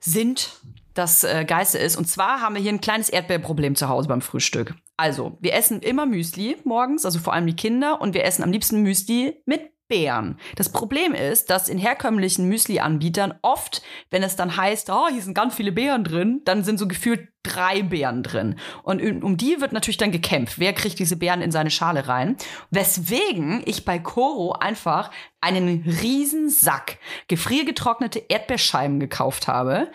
[0.00, 0.60] sind
[0.94, 1.96] das äh, Geiste ist.
[1.96, 4.74] Und zwar haben wir hier ein kleines Erdbeerproblem zu Hause beim Frühstück.
[4.96, 8.50] Also, wir essen immer Müsli morgens, also vor allem die Kinder, und wir essen am
[8.50, 10.38] liebsten Müsli mit Beeren.
[10.56, 15.34] Das Problem ist, dass in herkömmlichen Müsli-Anbietern oft, wenn es dann heißt, oh, hier sind
[15.34, 18.56] ganz viele Beeren drin, dann sind so gefühlt drei Beeren drin.
[18.82, 20.58] Und um die wird natürlich dann gekämpft.
[20.58, 22.36] Wer kriegt diese Beeren in seine Schale rein?
[22.70, 25.10] Weswegen ich bei Coro einfach
[25.40, 29.92] einen riesen Sack gefriergetrocknete Erdbeerscheiben gekauft habe.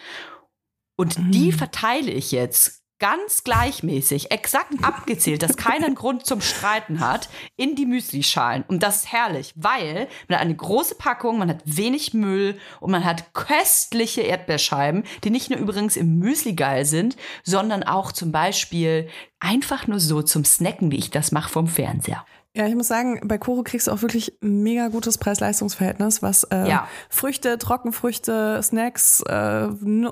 [0.95, 1.53] Und die mm.
[1.53, 7.76] verteile ich jetzt ganz gleichmäßig, exakt abgezählt, dass keiner einen Grund zum Streiten hat, in
[7.76, 8.64] die Müslischalen.
[8.68, 12.91] Und das ist herrlich, weil man hat eine große Packung, man hat wenig Müll und
[12.91, 18.32] man hat köstliche Erdbeerscheiben, die nicht nur übrigens im Müsli geil sind, sondern auch zum
[18.32, 22.24] Beispiel einfach nur so zum Snacken, wie ich das mache vom Fernseher.
[22.54, 26.43] Ja, ich muss sagen, bei Koro kriegst du auch wirklich ein mega gutes Preis-Leistungs-Verhältnis, was
[26.43, 26.86] äh, ja.
[27.10, 29.68] Früchte, Trockenfrüchte, Snacks, äh,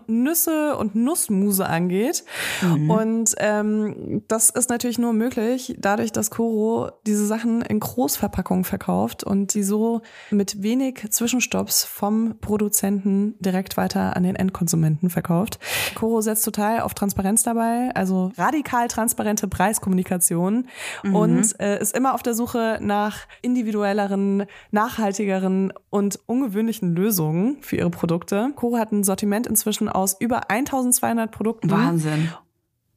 [0.07, 2.23] Nüsse und Nussmuse angeht.
[2.61, 2.89] Mhm.
[2.89, 9.25] Und ähm, das ist natürlich nur möglich, dadurch, dass Koro diese Sachen in Großverpackungen verkauft
[9.25, 15.59] und sie so mit wenig Zwischenstopps vom Produzenten direkt weiter an den Endkonsumenten verkauft.
[15.93, 20.67] Koro setzt total auf Transparenz dabei, also radikal transparente Preiskommunikation
[21.03, 21.15] mhm.
[21.15, 27.77] und äh, ist immer auf der der Suche nach individuelleren, nachhaltigeren und ungewöhnlichen Lösungen für
[27.77, 28.51] ihre Produkte.
[28.55, 31.71] Coro hat ein Sortiment inzwischen aus über 1200 Produkten.
[31.71, 32.29] Wahnsinn.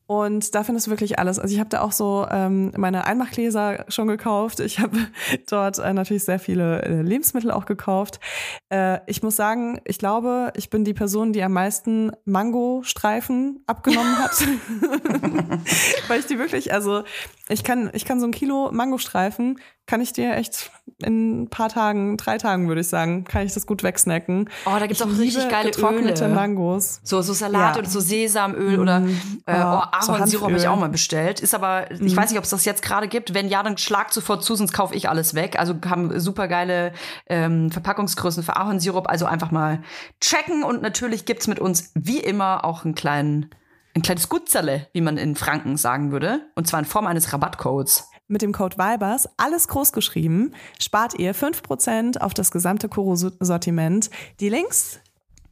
[0.06, 1.38] Und da findest du wirklich alles.
[1.38, 4.60] Also ich habe da auch so ähm, meine Einmachgläser schon gekauft.
[4.60, 4.98] Ich habe
[5.48, 8.20] dort äh, natürlich sehr viele äh, Lebensmittel auch gekauft.
[8.68, 14.18] Äh, ich muss sagen, ich glaube, ich bin die Person, die am meisten Mango-Streifen abgenommen
[14.18, 14.32] hat.
[16.08, 17.04] Weil ich die wirklich, also
[17.53, 20.70] Ich kann, ich kann so ein Kilo Mangostreifen, kann ich dir echt
[21.05, 24.48] in ein paar Tagen, drei Tagen würde ich sagen, kann ich das gut wegsnacken.
[24.64, 26.34] Oh, da gibt's ich auch richtig geile getrocknete Öle.
[26.34, 27.00] Mangos.
[27.03, 27.80] So, so Salat ja.
[27.80, 29.18] oder so Sesamöl oder mm.
[29.46, 31.40] äh, oh, Ahornsirup habe ich auch mal bestellt.
[31.40, 32.07] Ist aber, mm.
[32.07, 33.34] ich weiß nicht, ob es das jetzt gerade gibt.
[33.34, 35.59] Wenn ja, dann schlag sofort zu, sonst kaufe ich alles weg.
[35.59, 36.92] Also haben super geile
[37.26, 39.09] ähm, Verpackungsgrößen für Ahornsirup.
[39.09, 39.82] Also einfach mal
[40.20, 43.50] checken und natürlich gibt's mit uns wie immer auch einen kleinen
[43.95, 48.09] ein kleines Gutzerle, wie man in Franken sagen würde, und zwar in Form eines Rabattcodes.
[48.28, 54.11] Mit dem Code Vibers, alles groß geschrieben, spart ihr 5% auf das gesamte Koro-Sortiment.
[54.40, 55.01] Die Links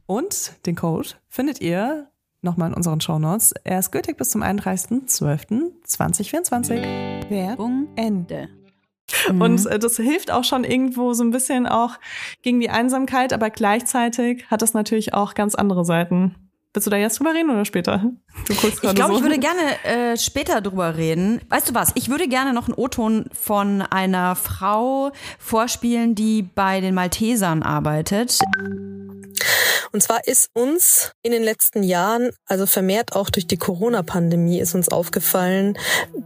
[0.07, 2.07] und den Code findet ihr
[2.41, 3.53] nochmal in unseren Shownotes.
[3.63, 7.29] Er ist gültig bis zum 31.12.2024.
[7.29, 8.49] Werbung Ende.
[9.29, 11.99] Und äh, das hilft auch schon irgendwo so ein bisschen auch
[12.41, 16.35] gegen die Einsamkeit, aber gleichzeitig hat das natürlich auch ganz andere Seiten.
[16.73, 18.11] Willst du da jetzt drüber reden oder später?
[18.47, 19.17] Du guckst ich glaube, so.
[19.17, 21.41] ich würde gerne äh, später drüber reden.
[21.49, 21.91] Weißt du was?
[21.95, 28.39] Ich würde gerne noch einen O-Ton von einer Frau vorspielen, die bei den Maltesern arbeitet.
[29.91, 34.73] Und zwar ist uns in den letzten Jahren, also vermehrt auch durch die Corona-Pandemie, ist
[34.73, 35.77] uns aufgefallen,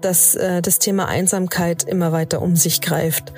[0.01, 3.33] dass äh, das Thema Einsamkeit immer weiter um sich greift.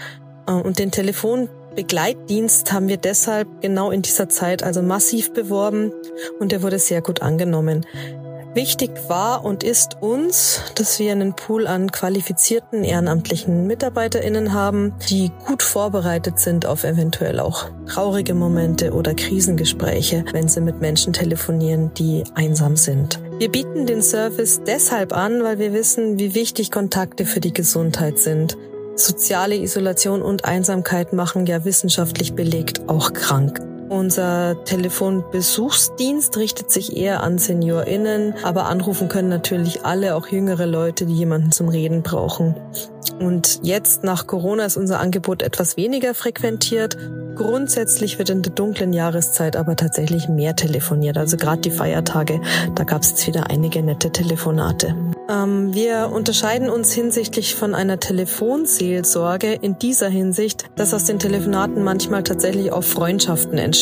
[0.46, 1.48] Äh, und den Telefon
[1.78, 5.92] Begleitdienst haben wir deshalb genau in dieser Zeit also massiv beworben
[6.40, 7.86] und der wurde sehr gut angenommen.
[8.56, 15.30] Wichtig war und ist uns, dass wir einen Pool an qualifizierten ehrenamtlichen Mitarbeiterinnen haben, die
[15.46, 21.92] gut vorbereitet sind auf eventuell auch traurige Momente oder Krisengespräche, wenn sie mit Menschen telefonieren,
[21.94, 23.20] die einsam sind.
[23.38, 28.18] Wir bieten den Service deshalb an, weil wir wissen, wie wichtig Kontakte für die Gesundheit
[28.18, 28.58] sind.
[28.98, 33.62] Soziale Isolation und Einsamkeit machen ja wissenschaftlich belegt auch krank.
[33.90, 41.06] Unser Telefonbesuchsdienst richtet sich eher an SeniorInnen, aber anrufen können natürlich alle, auch jüngere Leute,
[41.06, 42.56] die jemanden zum Reden brauchen.
[43.20, 46.98] Und jetzt nach Corona ist unser Angebot etwas weniger frequentiert.
[47.36, 51.18] Grundsätzlich wird in der dunklen Jahreszeit aber tatsächlich mehr telefoniert.
[51.18, 52.42] Also gerade die Feiertage,
[52.76, 54.96] da gab es jetzt wieder einige nette Telefonate.
[55.30, 61.84] Ähm, wir unterscheiden uns hinsichtlich von einer Telefonseelsorge in dieser Hinsicht, dass aus den Telefonaten
[61.84, 63.77] manchmal tatsächlich auch Freundschaften entstehen.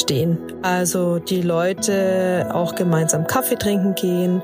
[0.62, 4.42] Also die Leute auch gemeinsam Kaffee trinken gehen.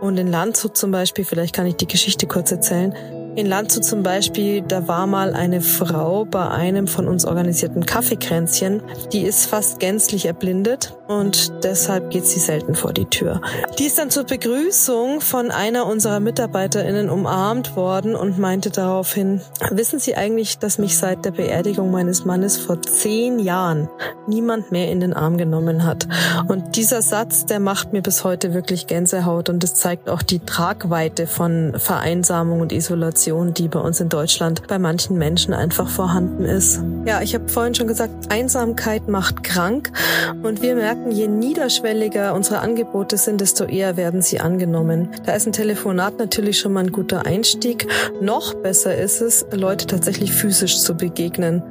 [0.00, 2.94] Und in Landshut zum Beispiel, vielleicht kann ich die Geschichte kurz erzählen,
[3.38, 8.82] in Landshut zum Beispiel, da war mal eine Frau bei einem von uns organisierten Kaffeekränzchen,
[9.12, 13.40] die ist fast gänzlich erblindet und deshalb geht sie selten vor die Tür.
[13.78, 20.00] Die ist dann zur Begrüßung von einer unserer MitarbeiterInnen umarmt worden und meinte daraufhin, wissen
[20.00, 23.88] Sie eigentlich, dass mich seit der Beerdigung meines Mannes vor zehn Jahren
[24.26, 26.08] niemand mehr in den Arm genommen hat?
[26.48, 30.40] Und dieser Satz, der macht mir bis heute wirklich Gänsehaut und es zeigt auch die
[30.40, 35.88] Tragweite von Vereinsamung und Isolation Depression, die bei uns in Deutschland bei manchen Menschen einfach
[35.88, 36.80] vorhanden ist.
[37.04, 39.92] Ja, ich habe vorhin schon gesagt, Einsamkeit macht krank
[40.42, 45.10] und wir merken, je niederschwelliger unsere Angebote sind, desto eher werden sie angenommen.
[45.26, 47.86] Da ist ein Telefonat natürlich schon mal ein guter Einstieg.
[48.20, 51.62] Noch besser ist es, Leute tatsächlich physisch zu begegnen.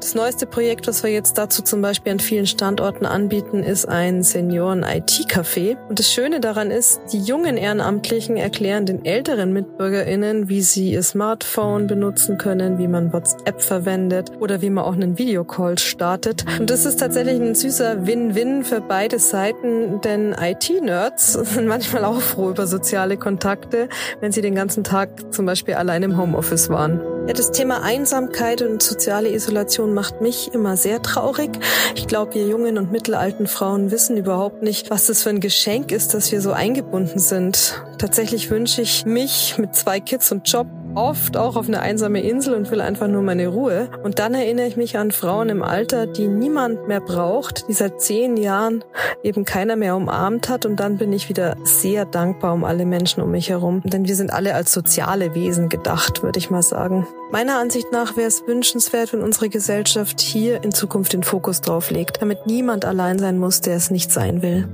[0.00, 4.22] Das neueste Projekt, was wir jetzt dazu zum Beispiel an vielen Standorten anbieten, ist ein
[4.22, 5.76] Senioren-IT-Café.
[5.88, 11.02] Und das Schöne daran ist, die jungen Ehrenamtlichen erklären den älteren MitbürgerInnen, wie sie ihr
[11.02, 16.44] Smartphone benutzen können, wie man WhatsApp verwendet oder wie man auch einen Videocall startet.
[16.60, 22.20] Und das ist tatsächlich ein süßer Win-Win für beide Seiten, denn IT-Nerds sind manchmal auch
[22.20, 23.88] froh über soziale Kontakte,
[24.20, 27.15] wenn sie den ganzen Tag zum Beispiel allein im Homeoffice waren.
[27.26, 31.58] Ja, das Thema Einsamkeit und soziale Isolation macht mich immer sehr traurig.
[31.96, 35.90] Ich glaube, wir jungen und mittelalten Frauen wissen überhaupt nicht, was das für ein Geschenk
[35.90, 37.82] ist, dass wir so eingebunden sind.
[37.98, 42.54] Tatsächlich wünsche ich mich mit zwei Kids und Job oft auch auf eine einsame Insel
[42.54, 43.88] und will einfach nur meine Ruhe.
[44.02, 48.00] Und dann erinnere ich mich an Frauen im Alter, die niemand mehr braucht, die seit
[48.00, 48.82] zehn Jahren
[49.22, 50.66] eben keiner mehr umarmt hat.
[50.66, 53.82] Und dann bin ich wieder sehr dankbar um alle Menschen um mich herum.
[53.84, 57.06] Denn wir sind alle als soziale Wesen gedacht, würde ich mal sagen.
[57.30, 61.90] Meiner Ansicht nach wäre es wünschenswert, wenn unsere Gesellschaft hier in Zukunft den Fokus drauf
[61.90, 64.68] legt, damit niemand allein sein muss, der es nicht sein will.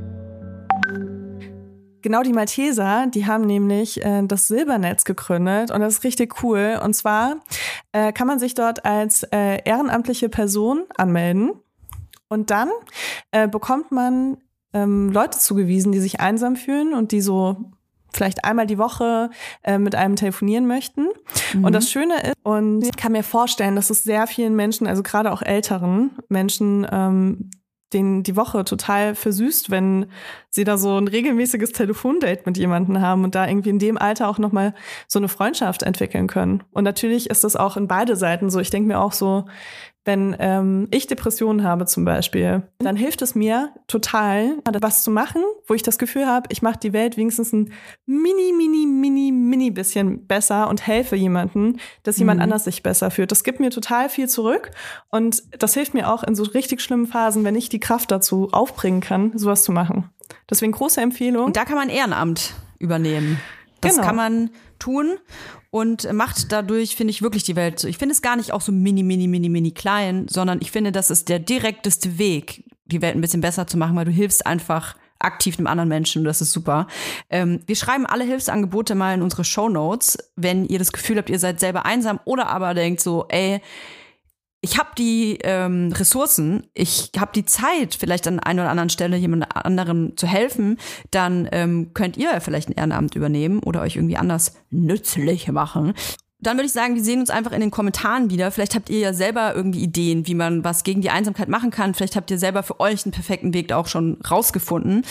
[2.03, 6.81] Genau die Malteser, die haben nämlich äh, das Silbernetz gegründet und das ist richtig cool.
[6.83, 7.37] Und zwar
[7.93, 11.53] äh, kann man sich dort als äh, ehrenamtliche Person anmelden
[12.29, 12.71] und dann
[13.31, 14.39] äh, bekommt man
[14.73, 17.73] ähm, Leute zugewiesen, die sich einsam fühlen und die so
[18.13, 19.31] vielleicht einmal die Woche
[19.63, 21.09] äh, mit einem telefonieren möchten.
[21.55, 21.65] Mhm.
[21.65, 25.03] Und das Schöne ist, und ich kann mir vorstellen, dass es sehr vielen Menschen, also
[25.03, 27.51] gerade auch älteren Menschen, ähm,
[27.93, 30.07] den die Woche total versüßt, wenn
[30.51, 34.29] sie da so ein regelmäßiges Telefondate mit jemandem haben und da irgendwie in dem Alter
[34.29, 34.75] auch nochmal
[35.07, 36.63] so eine Freundschaft entwickeln können.
[36.73, 38.61] Und natürlich ist das auch in beide Seiten so.
[38.61, 39.47] Ich denke mir auch so,
[40.05, 45.43] wenn ähm, ich Depressionen habe zum Beispiel, dann hilft es mir total, was zu machen,
[45.69, 47.73] wo ich das Gefühl habe, ich mache die Welt wenigstens ein
[48.05, 52.45] mini, mini, mini, mini bisschen besser und helfe jemandem, dass jemand mhm.
[52.45, 53.31] anders sich besser fühlt.
[53.31, 54.73] Das gibt mir total viel zurück
[55.11, 58.49] und das hilft mir auch in so richtig schlimmen Phasen, wenn ich die Kraft dazu
[58.51, 60.11] aufbringen kann, sowas zu machen.
[60.51, 61.47] Deswegen große Empfehlung.
[61.47, 63.39] Und da kann man Ehrenamt übernehmen.
[63.81, 64.07] Das genau.
[64.07, 65.19] kann man tun
[65.73, 67.89] und macht dadurch, finde ich, wirklich die Welt so.
[67.89, 70.93] Ich finde es gar nicht auch so mini, mini, mini, mini klein, sondern ich finde,
[70.93, 74.47] das ist der direkteste Weg, die Welt ein bisschen besser zu machen, weil du hilfst
[74.47, 76.89] einfach aktiv einem anderen Menschen und das ist super.
[77.31, 81.31] Ähm, wir schreiben alle Hilfsangebote mal in unsere Show Notes, wenn ihr das Gefühl habt,
[81.31, 83.63] ihr seid selber einsam oder aber denkt so, ey,
[84.65, 89.17] ich habe die ähm, Ressourcen, ich habe die Zeit, vielleicht an einer oder anderen Stelle
[89.17, 90.79] jemand anderem zu helfen,
[91.11, 95.95] dann ähm, könnt ihr vielleicht ein Ehrenamt übernehmen oder euch irgendwie anders nützlich machen.
[96.39, 98.53] Dann würde ich sagen, wir sehen uns einfach in den Kommentaren wieder.
[98.53, 101.95] Vielleicht habt ihr ja selber irgendwie Ideen, wie man was gegen die Einsamkeit machen kann.
[101.95, 105.05] Vielleicht habt ihr selber für euch einen perfekten Weg da auch schon rausgefunden.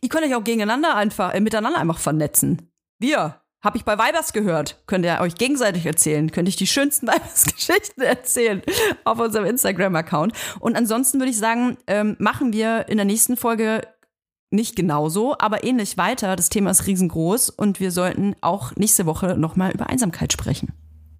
[0.00, 2.70] Ihr könnt euch auch gegeneinander einfach, äh, miteinander einfach vernetzen.
[3.00, 4.80] Wir hab ich bei Weibers gehört.
[4.86, 6.30] Könnt ihr euch gegenseitig erzählen.
[6.32, 8.62] Könnte ich die schönsten Weibers-Geschichten erzählen
[9.04, 10.32] auf unserem Instagram-Account.
[10.60, 13.82] Und ansonsten würde ich sagen, ähm, machen wir in der nächsten Folge
[14.50, 16.34] nicht genauso, aber ähnlich weiter.
[16.36, 20.72] Das Thema ist riesengroß und wir sollten auch nächste Woche nochmal über Einsamkeit sprechen.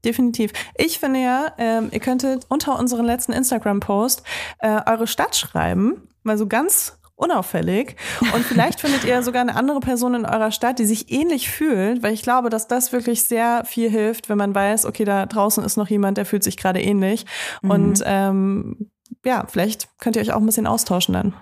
[0.05, 0.53] Definitiv.
[0.77, 4.23] Ich finde ja, ähm, ihr könntet unter unseren letzten Instagram-Post
[4.59, 7.97] äh, eure Stadt schreiben, mal so ganz unauffällig.
[8.35, 12.03] Und vielleicht findet ihr sogar eine andere Person in eurer Stadt, die sich ähnlich fühlt,
[12.03, 15.65] weil ich glaube, dass das wirklich sehr viel hilft, wenn man weiß, okay, da draußen
[15.65, 17.27] ist noch jemand, der fühlt sich gerade ähnlich.
[17.63, 17.71] Mhm.
[17.71, 18.91] Und ähm,
[19.25, 21.35] ja, vielleicht könnt ihr euch auch ein bisschen austauschen dann.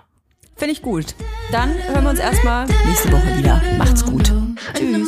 [0.55, 1.15] Finde ich gut.
[1.51, 3.61] Dann hören wir uns erstmal nächste Woche wieder.
[3.77, 4.33] Macht's gut.
[4.73, 5.07] Tschüss.